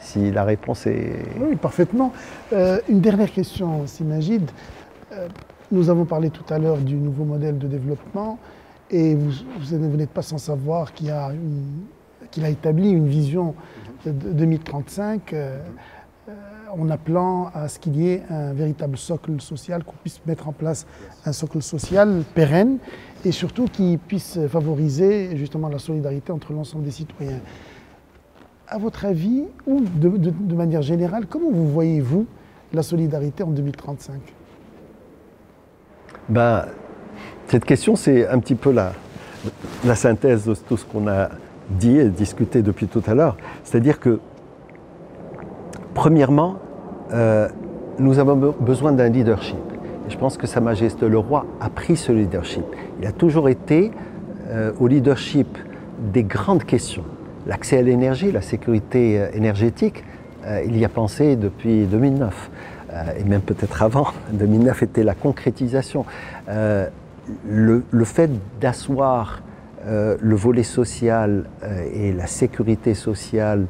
si 0.00 0.30
la 0.30 0.44
réponse 0.44 0.86
est... 0.86 1.24
Oui, 1.40 1.56
parfaitement. 1.56 2.12
Euh, 2.52 2.78
une 2.88 3.00
dernière 3.00 3.30
question, 3.30 3.86
Simagid. 3.86 4.50
Euh, 5.12 5.28
nous 5.70 5.88
avons 5.88 6.04
parlé 6.04 6.30
tout 6.30 6.44
à 6.52 6.58
l'heure 6.58 6.76
du 6.76 6.96
nouveau 6.96 7.24
modèle 7.24 7.58
de 7.58 7.66
développement 7.66 8.38
Et 8.90 9.14
vous, 9.14 9.96
n'êtes 9.96 10.10
pas 10.10 10.22
sans 10.22 10.38
savoir 10.38 10.92
qu'il 10.92 11.10
a, 11.10 11.32
établi 12.46 12.90
une 12.90 13.08
vision 13.08 13.54
de 14.04 14.10
2035 14.10 15.32
euh, 15.32 15.36
euh, 15.36 15.58
en 16.78 16.88
appelant 16.90 17.50
à 17.54 17.68
ce 17.68 17.78
qu'il 17.78 17.96
y 17.96 18.08
ait 18.08 18.22
un 18.30 18.52
véritable 18.52 18.96
socle 18.96 19.40
social, 19.40 19.84
qu'on 19.84 19.96
puisse 20.02 20.20
mettre 20.26 20.48
en 20.48 20.52
place 20.52 20.86
un 21.26 21.32
socle 21.32 21.62
social 21.62 22.22
pérenne 22.34 22.78
et 23.24 23.32
surtout 23.32 23.66
qui 23.66 23.98
puisse 23.98 24.38
favoriser 24.48 25.36
justement 25.36 25.68
la 25.68 25.78
solidarité 25.78 26.32
entre 26.32 26.52
l'ensemble 26.52 26.84
des 26.84 26.90
citoyens. 26.90 27.40
À 28.66 28.78
votre 28.78 29.04
avis, 29.04 29.44
ou 29.66 29.80
de, 29.80 30.54
manière 30.54 30.82
générale, 30.82 31.26
comment 31.28 31.50
vous 31.50 31.68
voyez-vous 31.68 32.26
la 32.72 32.82
solidarité 32.82 33.42
en 33.42 33.50
2035 33.50 34.14
ben, 36.30 36.64
Cette 37.48 37.66
question, 37.66 37.96
c'est 37.96 38.26
un 38.26 38.38
petit 38.38 38.54
peu 38.54 38.72
la, 38.72 38.92
la 39.84 39.94
synthèse 39.94 40.46
de 40.46 40.54
tout 40.54 40.78
ce 40.78 40.86
qu'on 40.86 41.06
a 41.06 41.28
dit 41.68 41.98
et 41.98 42.08
discuté 42.08 42.62
depuis 42.62 42.86
tout 42.86 43.02
à 43.06 43.14
l'heure. 43.14 43.36
C'est-à-dire 43.62 44.00
que, 44.00 44.20
premièrement, 45.92 46.61
euh, 47.12 47.48
nous 47.98 48.18
avons 48.18 48.54
besoin 48.58 48.92
d'un 48.92 49.08
leadership. 49.08 49.58
je 50.08 50.16
pense 50.16 50.38
que 50.38 50.46
Sa 50.46 50.60
Majesté 50.60 51.08
le 51.08 51.18
Roi 51.18 51.46
a 51.60 51.68
pris 51.68 51.96
ce 51.96 52.10
leadership. 52.10 52.64
Il 53.00 53.06
a 53.06 53.12
toujours 53.12 53.48
été 53.48 53.90
euh, 54.48 54.72
au 54.80 54.86
leadership 54.86 55.58
des 56.12 56.24
grandes 56.24 56.64
questions. 56.64 57.04
L'accès 57.46 57.78
à 57.78 57.82
l'énergie, 57.82 58.32
la 58.32 58.40
sécurité 58.40 59.20
euh, 59.20 59.28
énergétique, 59.34 60.04
il 60.66 60.76
y 60.76 60.84
a 60.84 60.88
pensé 60.88 61.36
depuis 61.36 61.86
2009, 61.86 62.50
et 63.16 63.22
même 63.22 63.42
peut-être 63.42 63.80
avant. 63.80 64.08
2009 64.32 64.82
était 64.82 65.04
la 65.04 65.14
concrétisation. 65.14 66.04
Le, 66.48 67.84
le, 67.88 68.04
fait 68.04 68.28
d'asseoir 68.60 69.40
le 69.86 70.34
volet 70.34 70.64
social 70.64 71.44
et 71.94 72.10
la 72.10 72.26
sécurité 72.26 72.94
sociale 72.94 73.66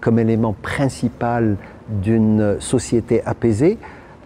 comme 0.00 0.18
élément 0.18 0.54
principal 0.54 1.58
d'une 1.88 2.60
société 2.60 3.22
apaisée 3.24 3.78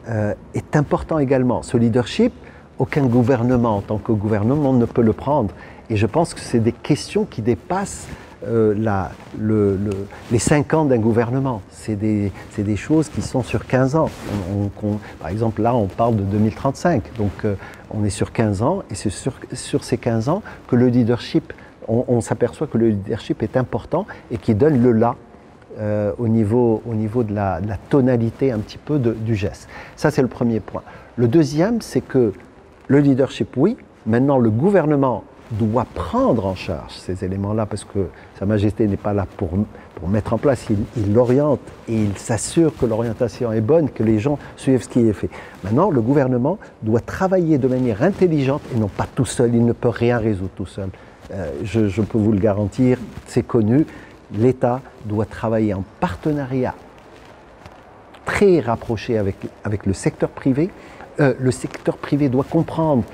euh, 0.08 0.34
est 0.54 0.74
important 0.74 1.18
également. 1.18 1.62
Ce 1.62 1.76
leadership, 1.76 2.32
aucun 2.78 3.06
gouvernement 3.06 3.76
en 3.76 3.80
tant 3.80 3.98
que 3.98 4.10
gouvernement 4.12 4.72
ne 4.72 4.84
peut 4.84 5.02
le 5.02 5.12
prendre. 5.12 5.54
Et 5.90 5.96
je 5.96 6.06
pense 6.06 6.34
que 6.34 6.40
c'est 6.40 6.58
des 6.58 6.72
questions 6.72 7.24
qui 7.24 7.40
dépassent 7.42 8.08
euh, 8.44 8.74
les 10.32 10.38
5 10.38 10.74
ans 10.74 10.84
d'un 10.86 10.98
gouvernement. 10.98 11.62
C'est 11.70 11.94
des, 11.94 12.32
choses 12.76 13.08
qui 13.10 13.22
sont 13.22 13.44
sur 13.44 13.64
15 13.64 13.94
ans. 13.94 14.10
par 15.20 15.28
exemple, 15.28 15.62
là, 15.62 15.74
on 15.74 15.86
parle 15.86 16.16
de 16.16 16.22
2035. 16.22 17.16
Donc, 17.16 17.30
euh, 17.44 17.54
on 17.92 18.04
est 18.04 18.10
sur 18.10 18.32
15 18.32 18.62
ans. 18.62 18.82
Et 18.90 18.96
c'est 18.96 19.10
sur, 19.10 19.34
sur, 19.52 19.84
ces 19.84 19.98
15 19.98 20.28
ans 20.28 20.42
que 20.66 20.74
le 20.74 20.88
leadership, 20.88 21.52
on 21.86 22.20
s'aperçoit 22.20 22.66
que 22.66 22.78
le 22.78 22.88
leadership 22.88 23.42
est 23.42 23.56
important 23.56 24.06
et 24.30 24.38
qui 24.38 24.54
donne 24.54 24.82
le 24.82 24.92
là 24.92 25.16
euh, 25.78 26.12
au, 26.18 26.28
niveau, 26.28 26.82
au 26.86 26.94
niveau 26.94 27.22
de 27.22 27.34
la, 27.34 27.60
tonalité 27.88 28.52
un 28.52 28.58
petit 28.58 28.78
peu 28.78 28.98
du 28.98 29.34
geste. 29.34 29.68
Ça, 29.96 30.10
c'est 30.10 30.22
le 30.22 30.28
premier 30.28 30.60
point. 30.60 30.82
Le 31.16 31.28
deuxième, 31.28 31.80
c'est 31.80 32.00
que 32.00 32.32
le 32.88 32.98
leadership, 32.98 33.56
oui, 33.56 33.76
maintenant 34.06 34.38
le 34.38 34.50
gouvernement 34.50 35.24
doit 35.52 35.86
prendre 35.94 36.46
en 36.46 36.54
charge 36.54 36.92
ces 36.92 37.24
éléments-là 37.24 37.66
parce 37.66 37.84
que 37.84 38.06
Sa 38.38 38.46
Majesté 38.46 38.86
n'est 38.86 38.96
pas 38.96 39.12
là 39.12 39.26
pour, 39.36 39.50
pour 39.94 40.08
mettre 40.08 40.32
en 40.32 40.38
place, 40.38 40.66
il 40.96 41.12
l'oriente 41.12 41.60
et 41.88 41.94
il 41.94 42.16
s'assure 42.16 42.74
que 42.76 42.86
l'orientation 42.86 43.52
est 43.52 43.60
bonne, 43.60 43.90
que 43.90 44.02
les 44.02 44.18
gens 44.18 44.38
suivent 44.56 44.82
ce 44.82 44.88
qui 44.88 45.06
est 45.06 45.12
fait. 45.12 45.30
Maintenant, 45.62 45.90
le 45.90 46.00
gouvernement 46.00 46.58
doit 46.82 47.00
travailler 47.00 47.58
de 47.58 47.68
manière 47.68 48.02
intelligente 48.02 48.62
et 48.74 48.78
non 48.78 48.88
pas 48.88 49.06
tout 49.14 49.26
seul, 49.26 49.54
il 49.54 49.64
ne 49.64 49.72
peut 49.72 49.90
rien 49.90 50.18
résoudre 50.18 50.50
tout 50.56 50.66
seul. 50.66 50.88
Euh, 51.32 51.50
je, 51.62 51.88
je, 51.88 52.02
peux 52.02 52.18
vous 52.18 52.32
le 52.32 52.40
garantir, 52.40 52.98
c'est 53.26 53.42
connu 53.42 53.86
l'État 54.34 54.80
doit 55.04 55.26
travailler 55.26 55.74
en 55.74 55.84
partenariat 56.00 56.74
très 58.24 58.60
rapproché 58.60 59.18
avec, 59.18 59.36
avec 59.64 59.86
le 59.86 59.92
secteur 59.92 60.30
privé. 60.30 60.70
Euh, 61.20 61.34
le 61.38 61.50
secteur 61.50 61.96
privé 61.96 62.28
doit 62.28 62.44
comprendre 62.44 63.04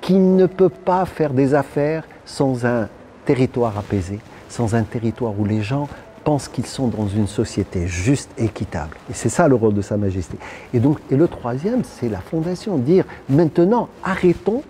qu'il 0.00 0.36
ne 0.36 0.46
peut 0.46 0.68
pas 0.68 1.04
faire 1.06 1.32
des 1.32 1.54
affaires 1.54 2.04
sans 2.24 2.64
un 2.64 2.88
territoire 3.24 3.76
apaisé, 3.78 4.20
sans 4.48 4.74
un 4.74 4.82
territoire 4.82 5.38
où 5.38 5.44
les 5.44 5.62
gens 5.62 5.88
pensent 6.24 6.48
qu'ils 6.48 6.66
sont 6.66 6.88
dans 6.88 7.08
une 7.08 7.26
société 7.26 7.86
juste 7.86 8.30
et 8.38 8.44
équitable. 8.44 8.96
Et 9.10 9.14
c'est 9.14 9.28
ça 9.28 9.48
le 9.48 9.54
rôle 9.54 9.74
de 9.74 9.82
Sa 9.82 9.96
Majesté. 9.96 10.36
Et 10.74 10.78
donc, 10.78 10.98
et 11.10 11.16
le 11.16 11.26
troisième, 11.26 11.82
c'est 11.84 12.08
la 12.08 12.20
fondation. 12.20 12.76
Dire 12.76 13.04
maintenant, 13.28 13.88
arrêtons 14.04 14.62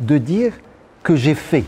de 0.00 0.18
dire 0.18 0.52
que 1.02 1.14
j'ai 1.14 1.34
fait. 1.34 1.64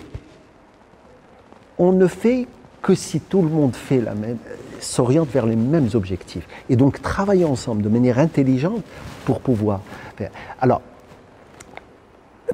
On 1.78 1.92
ne 1.92 2.06
fait 2.06 2.46
que 2.82 2.94
si 2.94 3.20
tout 3.20 3.42
le 3.42 3.48
monde 3.48 3.74
fait 3.74 4.00
la 4.00 4.14
même, 4.14 4.38
s'oriente 4.80 5.28
vers 5.28 5.46
les 5.46 5.56
mêmes 5.56 5.88
objectifs. 5.94 6.46
Et 6.68 6.76
donc 6.76 7.02
travailler 7.02 7.44
ensemble 7.44 7.82
de 7.82 7.88
manière 7.88 8.18
intelligente 8.18 8.82
pour 9.24 9.40
pouvoir 9.40 9.80
faire. 10.16 10.30
Alors, 10.60 10.80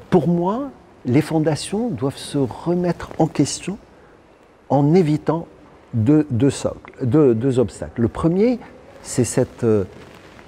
pour 0.09 0.27
moi, 0.27 0.69
les 1.05 1.21
fondations 1.21 1.89
doivent 1.89 2.17
se 2.17 2.37
remettre 2.37 3.11
en 3.17 3.27
question 3.27 3.77
en 4.69 4.93
évitant 4.93 5.47
deux, 5.93 6.27
deux, 6.29 7.59
obstacles. 7.59 8.01
Le 8.01 8.07
premier, 8.07 8.59
c'est 9.01 9.23
cet 9.23 9.63
euh, 9.63 9.85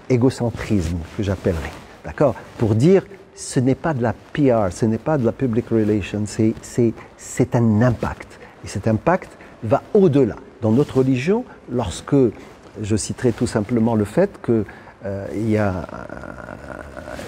égocentrisme 0.09 0.97
que 1.15 1.23
j'appellerais, 1.23 1.71
d'accord? 2.03 2.35
Pour 2.57 2.75
dire, 2.75 3.05
ce 3.35 3.61
n'est 3.61 3.75
pas 3.75 3.93
de 3.93 4.03
la 4.03 4.13
PR, 4.33 4.71
ce 4.71 4.85
n'est 4.85 4.97
pas 4.97 5.17
de 5.17 5.25
la 5.25 5.31
public 5.31 5.69
relation, 5.69 6.25
c'est 6.25 7.55
un 7.55 7.81
impact. 7.81 8.27
Et 8.65 8.67
cet 8.67 8.87
impact, 8.87 9.29
va 9.63 9.83
au-delà. 9.93 10.35
Dans 10.61 10.71
notre 10.71 10.97
religion, 10.97 11.45
lorsque, 11.71 12.15
je 12.81 12.95
citerai 12.95 13.31
tout 13.31 13.47
simplement 13.47 13.95
le 13.95 14.05
fait 14.05 14.29
qu'il 14.43 14.63
euh, 15.05 15.25
y, 15.35 15.57
a, 15.57 15.87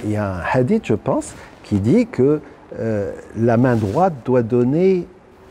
y 0.06 0.16
a 0.16 0.36
un 0.36 0.42
hadith, 0.52 0.86
je 0.86 0.94
pense, 0.94 1.34
qui 1.64 1.80
dit 1.80 2.08
que 2.08 2.42
euh, 2.80 3.12
la 3.38 3.58
main 3.58 3.76
droite 3.76 4.14
doit 4.26 4.44
donner 4.44 5.08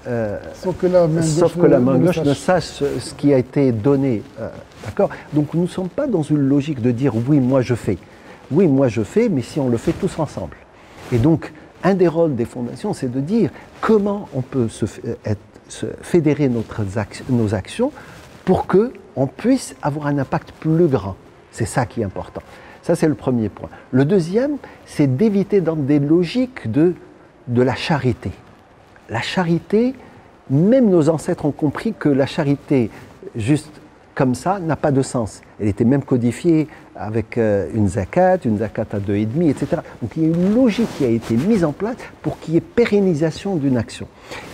euh, 0.07 0.39
sauf 0.55 0.77
que 0.79 0.87
la 0.87 1.07
main 1.07 1.21
gauche, 1.21 1.55
que 1.55 1.67
la 1.67 1.79
main 1.79 1.99
gauche 1.99 2.21
ne, 2.21 2.33
sache. 2.33 2.65
ce 2.65 3.15
qui 3.15 3.35
a 3.35 3.39
été 3.39 3.71
donné. 3.71 4.23
D'accord? 4.87 5.11
Donc 5.35 5.53
nous 5.53 5.63
ne 5.63 5.67
sommes 5.67 5.91
pas 5.91 6.07
dans 6.07 6.23
une 6.23 6.39
logique 6.39 6.81
de 6.81 6.91
dire 6.91 7.13
oui, 7.29 7.39
moi 7.39 7.61
je 7.61 7.75
fais. 7.75 7.99
Oui, 8.51 8.67
moi 8.67 8.89
je 8.89 9.03
fais, 9.03 9.29
mais 9.29 9.43
si 9.43 9.61
on 9.61 9.69
le 9.69 9.77
fait 9.77 9.93
tous 9.93 10.19
ensemble. 10.19 10.57
Et 11.13 11.19
donc, 11.19 11.53
un 11.85 11.95
des 11.95 12.09
rôles 12.09 12.35
des 12.35 12.45
fondations, 12.45 12.95
c'est 12.95 13.11
de 13.11 13.21
dire 13.21 13.51
comment 13.81 14.29
on 14.35 14.43
peut 14.43 14.69
se, 14.69 14.87
être 15.25 15.41
fédérer 16.03 16.51
nos 17.29 17.55
actions 17.55 17.93
pour 18.45 18.67
qu'on 18.67 19.27
puisse 19.27 19.77
avoir 19.83 20.07
un 20.07 20.19
impact 20.19 20.53
plus 20.53 20.89
grand. 20.89 21.17
C'est 21.53 21.67
ça 21.67 21.87
qui 21.87 22.01
est 22.01 22.05
important. 22.05 22.43
Ça, 22.83 22.95
c'est 22.95 23.09
le 23.09 23.15
premier 23.15 23.49
point. 23.49 23.69
Le 23.91 24.05
deuxième, 24.05 24.57
c'est 24.87 25.17
d'éviter 25.17 25.61
dans 25.61 25.77
des 25.77 25.99
logiques 25.99 26.71
de, 26.71 26.95
de 27.49 27.63
la 27.63 27.75
charité. 27.75 28.31
La 29.09 29.21
charité, 29.21 29.95
même 30.49 30.89
nos 30.89 31.09
ancêtres 31.09 31.45
ont 31.45 31.53
compris 31.53 31.93
que 31.93 32.09
la 32.09 32.27
charité, 32.27 32.91
juste 33.37 33.71
comme 34.15 34.35
ça, 34.35 34.59
n'a 34.59 34.77
pas 34.77 34.93
de 34.93 35.03
sens. 35.03 35.43
Elle 35.61 35.69
était 35.69 35.85
même 35.85 36.03
codifiée 36.03 36.69
avec 37.01 37.39
euh, 37.39 37.69
une 37.75 37.89
zakat, 37.89 38.39
une 38.45 38.59
zakat 38.59 38.87
à 38.93 38.99
deux 38.99 39.17
et 39.17 39.27
demi, 39.27 39.49
etc. 39.49 39.83
Donc 40.03 40.13
il 40.17 40.23
y 40.23 40.27
a 40.27 40.29
une 40.29 40.55
logique 40.55 40.89
qui 40.99 41.05
a 41.05 41.09
été 41.09 41.35
mise 41.35 41.65
en 41.65 41.73
place 41.73 41.97
pour 42.23 42.39
qu'il 42.39 42.55
y 42.55 42.57
ait 42.59 42.61
pérennisation 42.61 43.57
d'une 43.57 43.77
action. 43.77 44.07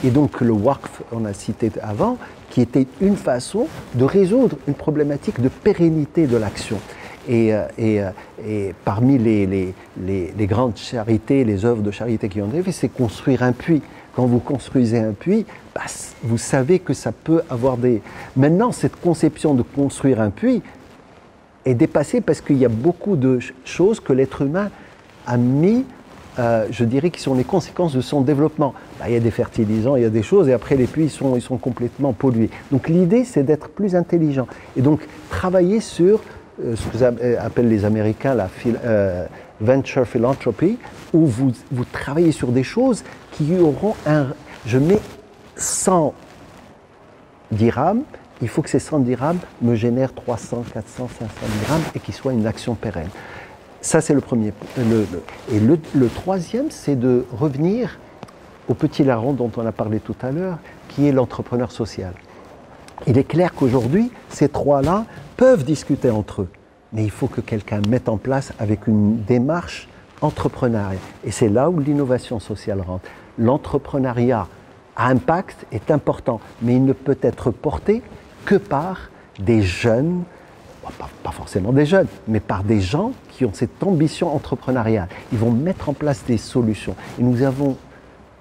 Et 0.04 0.10
donc 0.10 0.40
le 0.40 0.52
waqf, 0.52 1.02
on 1.12 1.24
a 1.24 1.32
cité 1.32 1.70
avant, 1.82 2.16
qui 2.50 2.60
était 2.60 2.86
une 3.00 3.16
façon 3.16 3.66
de 3.94 4.04
résoudre 4.04 4.56
une 4.68 4.74
problématique 4.74 5.40
de 5.40 5.48
pérennité 5.48 6.26
de 6.26 6.36
l'action. 6.36 6.78
Et, 7.28 7.52
euh, 7.52 7.66
euh, 8.46 8.72
parmi 8.84 9.18
les, 9.18 9.74
grandes 10.46 10.76
charités, 10.76 11.44
les 11.44 11.64
œuvres 11.64 11.82
de 11.82 11.90
charité 11.90 12.28
qui 12.28 12.40
ont 12.40 12.48
été 12.48 12.62
faites, 12.62 12.74
c'est 12.74 12.88
construire 12.88 13.42
un 13.42 13.52
puits. 13.52 13.82
Quand 14.14 14.26
vous 14.26 14.38
construisez 14.38 14.98
un 14.98 15.12
puits, 15.12 15.44
bah, 15.74 15.82
vous 16.22 16.38
savez 16.38 16.78
que 16.78 16.94
ça 16.94 17.12
peut 17.12 17.42
avoir 17.50 17.76
des... 17.76 18.00
Maintenant, 18.36 18.72
cette 18.72 18.96
conception 18.96 19.54
de 19.54 19.62
construire 19.62 20.20
un 20.20 20.30
puits, 20.30 20.62
est 21.66 21.74
dépassé 21.74 22.20
parce 22.20 22.40
qu'il 22.40 22.56
y 22.56 22.64
a 22.64 22.70
beaucoup 22.70 23.16
de 23.16 23.38
choses 23.64 24.00
que 24.00 24.12
l'être 24.12 24.42
humain 24.42 24.70
a 25.26 25.36
mis, 25.36 25.84
euh, 26.38 26.66
je 26.70 26.84
dirais, 26.84 27.10
qui 27.10 27.20
sont 27.20 27.34
les 27.34 27.44
conséquences 27.44 27.94
de 27.94 28.00
son 28.00 28.20
développement. 28.20 28.72
Bah, 28.98 29.06
il 29.08 29.14
y 29.14 29.16
a 29.16 29.20
des 29.20 29.30
fertilisants, 29.30 29.96
il 29.96 30.02
y 30.02 30.06
a 30.06 30.10
des 30.10 30.22
choses, 30.22 30.48
et 30.48 30.52
après 30.52 30.76
les 30.76 30.86
puits, 30.86 31.04
ils 31.04 31.10
sont, 31.10 31.58
complètement 31.58 32.12
pollués. 32.12 32.50
Donc 32.70 32.88
l'idée, 32.88 33.24
c'est 33.24 33.42
d'être 33.42 33.68
plus 33.68 33.96
intelligent. 33.96 34.46
Et 34.76 34.80
donc 34.80 35.00
travailler 35.28 35.80
sur 35.80 36.20
euh, 36.64 36.76
ce 36.76 36.86
que 36.86 37.02
euh, 37.02 37.36
appellent 37.40 37.68
les 37.68 37.84
Américains 37.84 38.34
la 38.34 38.48
venture 39.60 40.06
philanthropy, 40.06 40.78
où 41.12 41.26
vous, 41.26 41.52
vous 41.72 41.84
travaillez 41.84 42.32
sur 42.32 42.48
des 42.48 42.62
choses 42.62 43.02
qui 43.32 43.56
auront 43.58 43.94
un... 44.06 44.26
Je 44.66 44.78
mets 44.78 45.00
100 45.56 46.12
dirhams 47.50 48.02
il 48.42 48.48
faut 48.48 48.62
que 48.62 48.70
ces 48.70 48.78
100 48.78 49.00
dirhams 49.00 49.38
me 49.62 49.74
génèrent 49.74 50.14
300, 50.14 50.64
400, 50.72 51.08
500 51.18 51.30
dirhams 51.60 51.82
et 51.94 52.00
qu'ils 52.00 52.14
soient 52.14 52.32
une 52.32 52.46
action 52.46 52.74
pérenne. 52.74 53.08
Ça, 53.80 54.00
c'est 54.00 54.14
le 54.14 54.20
premier. 54.20 54.52
Le, 54.76 55.06
et 55.52 55.60
le, 55.60 56.08
troisième, 56.08 56.70
c'est 56.70 56.96
de 56.96 57.24
revenir 57.32 57.98
au 58.68 58.74
petit 58.74 59.04
larron 59.04 59.32
dont 59.32 59.50
on 59.56 59.64
a 59.64 59.72
parlé 59.72 60.00
tout 60.00 60.16
à 60.22 60.32
l'heure, 60.32 60.58
qui 60.88 61.06
est 61.06 61.12
l'entrepreneur 61.12 61.70
social. 61.70 62.12
Il 63.06 63.16
est 63.16 63.24
clair 63.24 63.54
qu'aujourd'hui, 63.54 64.10
ces 64.28 64.48
trois-là 64.48 65.04
peuvent 65.36 65.64
discuter 65.64 66.10
entre 66.10 66.42
eux, 66.42 66.48
mais 66.92 67.04
il 67.04 67.10
faut 67.10 67.28
que 67.28 67.40
quelqu'un 67.40 67.80
mette 67.88 68.08
en 68.08 68.16
place 68.16 68.52
avec 68.58 68.86
une 68.86 69.22
démarche 69.22 69.88
entrepreneuriale. 70.20 70.98
Et 71.24 71.30
c'est 71.30 71.48
là 71.48 71.70
où 71.70 71.78
l'innovation 71.78 72.40
sociale 72.40 72.80
rentre. 72.80 73.08
L'entrepreneuriat 73.38 74.48
à 74.96 75.08
impact 75.08 75.66
est 75.72 75.90
important, 75.90 76.40
mais 76.62 76.74
il 76.74 76.84
ne 76.84 76.92
peut 76.92 77.18
être 77.22 77.50
porté 77.50 78.02
que 78.46 78.54
par 78.54 79.10
des 79.38 79.62
jeunes, 79.62 80.22
pas, 81.22 81.32
forcément 81.32 81.72
des 81.72 81.84
jeunes, 81.84 82.06
mais 82.28 82.40
par 82.40 82.62
des 82.62 82.80
gens 82.80 83.12
qui 83.30 83.44
ont 83.44 83.52
cette 83.52 83.82
ambition 83.82 84.34
entrepreneuriale. 84.34 85.08
Ils 85.32 85.38
vont 85.38 85.50
mettre 85.50 85.88
en 85.88 85.92
place 85.92 86.24
des 86.26 86.38
solutions. 86.38 86.94
Et 87.18 87.22
nous 87.22 87.42
avons 87.42 87.76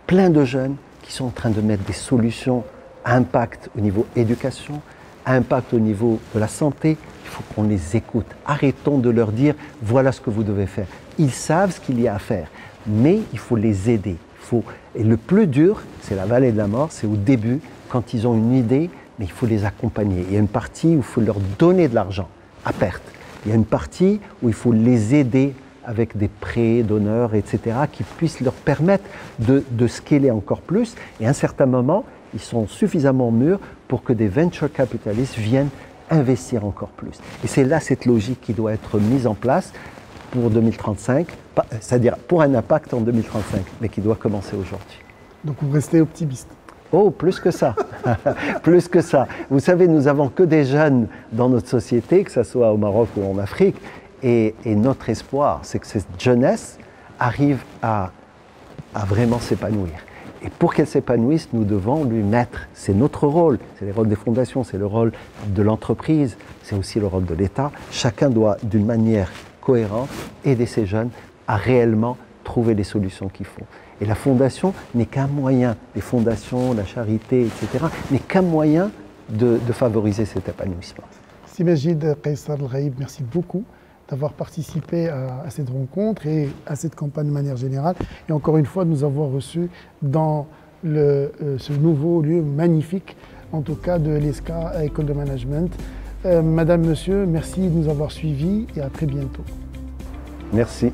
plein 0.08 0.30
de 0.30 0.46
jeunes 0.46 0.76
qui 1.02 1.12
sont 1.12 1.26
en 1.26 1.32
train 1.32 1.50
de 1.50 1.60
mettre 1.60 1.84
des 1.84 1.94
solutions 1.94 2.64
à 3.04 3.16
impact 3.16 3.70
au 3.78 3.82
niveau 3.82 4.06
éducation, 4.16 4.82
à 5.26 5.34
impact 5.34 5.74
au 5.74 5.80
niveau 5.80 6.20
de 6.34 6.40
la 6.40 6.48
santé. 6.48 6.98
Il 7.24 7.30
faut 7.30 7.44
qu'on 7.54 7.64
les 7.64 7.96
écoute. 7.96 8.28
Arrêtons 8.46 9.00
de 9.00 9.10
leur 9.10 9.32
dire 9.32 9.56
voilà 9.82 10.12
ce 10.12 10.22
que 10.22 10.30
vous 10.30 10.44
devez 10.44 10.68
faire. 10.68 10.88
Ils 11.18 11.32
savent 11.32 11.72
ce 11.72 11.80
qu'il 11.80 12.00
y 12.00 12.08
a 12.08 12.16
à 12.16 12.20
faire, 12.20 12.48
mais 12.88 13.20
il 13.34 13.40
faut 13.40 13.56
les 13.56 13.90
aider. 13.90 14.18
faut... 14.40 14.64
Et 14.94 15.04
le 15.04 15.18
plus 15.18 15.48
dur, 15.48 15.82
c'est 16.02 16.16
la 16.16 16.26
vallée 16.26 16.52
de 16.52 16.58
la 16.58 16.68
mort, 16.68 16.90
c'est 16.92 17.08
au 17.08 17.16
début, 17.16 17.60
quand 17.90 18.14
ils 18.14 18.28
ont 18.28 18.36
une 18.36 18.54
idée, 18.54 18.90
mais 19.20 19.26
il 19.26 19.32
faut 19.32 19.46
les 19.46 19.66
accompagner. 19.66 20.26
Il 20.28 20.34
y 20.34 20.38
a 20.38 20.40
une 20.40 20.48
partie 20.48 20.88
où 20.96 20.98
il 20.98 21.04
faut 21.04 21.22
leur 21.22 21.40
donner 21.58 21.88
de 21.88 21.96
l'argent 21.96 22.28
à 22.66 22.74
perte. 22.74 23.04
Il 23.46 23.50
y 23.50 23.52
a 23.52 23.56
une 23.56 23.66
partie 23.66 24.20
où 24.42 24.50
il 24.50 24.54
faut 24.54 24.72
les 24.72 25.16
aider 25.16 25.54
avec 25.86 26.18
des 26.18 26.28
prêts 26.28 26.82
d'honneur, 26.82 27.36
etc., 27.36 27.78
qui 27.92 28.04
puissent 28.04 28.42
leur 28.42 28.54
permettre 28.54 29.04
de, 29.40 29.64
de 29.70 29.88
scaler 29.88 30.32
encore 30.32 30.62
plus. 30.62 30.96
Et 31.20 31.28
à 31.28 31.30
un 31.30 31.34
certain 31.34 31.68
moment, 31.68 32.06
ils 32.34 32.40
sont 32.40 32.68
suffisamment 32.68 33.32
mûrs 33.32 33.60
pour 33.88 34.04
que 34.04 34.14
des 34.14 34.28
venture 34.28 34.72
capitalistes 34.72 35.38
viennent 35.38 35.70
investir 36.10 36.66
encore 36.66 36.90
plus. 36.90 37.20
Et 37.44 37.48
c'est 37.48 37.64
là 37.64 37.80
cette 37.80 38.06
logique 38.06 38.42
qui 38.42 38.54
doit 38.54 38.74
être 38.74 39.00
mise 39.00 39.28
en 39.28 39.36
place 39.36 39.74
pour 40.32 40.50
2035, 40.50 41.28
c'est-à-dire 41.80 42.18
pour 42.18 42.42
un 42.42 42.54
impact 42.54 42.94
en 42.94 43.02
2035, 43.02 43.62
mais 43.82 43.90
qui 43.90 44.02
doit 44.02 44.16
commencer 44.16 44.56
aujourd'hui. 44.56 45.00
Donc 45.44 45.58
vous 45.62 45.72
restez 45.72 46.02
optimiste 46.02 46.48
Oh, 46.98 47.12
plus 47.12 47.42
que 47.42 47.52
ça. 47.52 47.76
plus 48.64 48.88
que 48.88 49.02
ça. 49.02 49.28
Vous 49.50 49.60
savez, 49.60 49.86
nous 49.90 50.08
avons 50.08 50.30
que 50.30 50.44
des 50.44 50.64
jeunes 50.64 51.08
dans 51.34 51.50
notre 51.50 51.68
société, 51.68 52.24
que 52.24 52.32
ce 52.32 52.44
soit 52.44 52.72
au 52.72 52.78
Maroc 52.78 53.10
ou 53.18 53.30
en 53.30 53.38
Afrique. 53.38 53.76
Et, 54.24 54.56
notre 54.66 55.10
espoir, 55.10 55.60
c'est 55.64 55.78
que 55.78 55.88
cette 55.88 56.08
jeunesse 56.18 56.78
arrive 57.20 57.60
à, 57.82 58.12
vraiment 59.08 59.40
s'épanouir. 59.40 59.92
Et 60.42 60.50
pour 60.50 60.74
qu'elle 60.74 60.88
s'épanouisse, 60.88 61.50
nous 61.52 61.66
devons 61.66 62.06
lui 62.06 62.24
mettre, 62.24 62.62
c'est 62.74 62.94
notre 62.94 63.28
rôle, 63.28 63.60
c'est 63.78 63.86
le 63.86 63.92
rôle 63.92 64.08
des 64.08 64.16
fondations, 64.16 64.64
c'est 64.64 64.78
le 64.78 64.86
rôle 64.86 65.12
de 65.48 65.62
l'entreprise, 65.62 66.38
c'est 66.64 66.78
aussi 66.78 67.02
le 67.02 67.08
rôle 67.08 67.26
de 67.26 67.34
l'État. 67.34 67.72
Chacun 67.92 68.30
doit, 68.30 68.56
d'une 68.64 68.86
manière 68.86 69.34
cohérente, 69.60 70.08
aider 70.46 70.66
ces 70.66 70.86
jeunes 70.86 71.10
à 71.46 71.58
réellement 71.58 72.16
trouver 72.56 72.74
les 72.74 72.86
solutions 72.86 73.28
qu'il 73.28 73.46
faut. 73.46 73.68
Et 74.00 74.06
la 74.06 74.16
fondation 74.16 74.74
n'est 74.94 75.08
qu'un 75.08 75.28
moyen, 75.28 75.76
les 75.94 76.00
fondations, 76.00 76.74
la 76.74 76.86
charité, 76.86 77.42
etc., 77.42 77.84
n'est 78.12 78.20
qu'un 78.20 78.44
moyen 78.44 78.92
de, 79.28 79.60
favoriser 79.74 80.24
cet 80.24 80.48
épanouissement. 80.48 81.04
Simajid 81.48 82.16
Qaisar 82.24 82.58
al 82.74 82.92
merci 82.98 83.24
beaucoup 83.24 83.66
d'avoir 84.10 84.32
participé 84.32 85.10
à, 85.10 85.50
cette 85.50 85.70
rencontre 85.70 86.28
et 86.28 86.48
à 86.66 86.78
cette 86.78 86.96
campagne 86.96 87.28
de 87.28 87.34
manière 87.34 87.58
générale. 87.58 87.96
Et 88.30 88.32
encore 88.32 88.58
une 88.58 88.66
fois, 88.66 88.86
de 88.86 88.90
nous 88.90 89.04
avoir 89.04 89.30
reçus 89.32 89.70
dans 90.02 90.48
le, 90.82 91.34
euh, 91.44 91.58
ce 91.58 91.74
nouveau 91.74 92.22
lieu 92.22 92.42
magnifique, 92.42 93.18
en 93.52 93.64
tout 93.64 93.76
cas 93.76 94.00
de 94.00 94.12
l'ESCA 94.12 94.82
École 94.86 95.08
de 95.08 95.14
Management. 95.14 95.72
Euh, 96.26 96.42
Madame, 96.42 96.86
Monsieur, 96.86 97.26
merci 97.26 97.68
de 97.68 97.76
nous 97.80 97.90
avoir 97.90 98.14
suivis 98.14 98.66
et 98.78 98.82
à 98.82 98.90
très 98.90 99.08
bientôt. 99.08 99.44
Merci. 100.54 100.94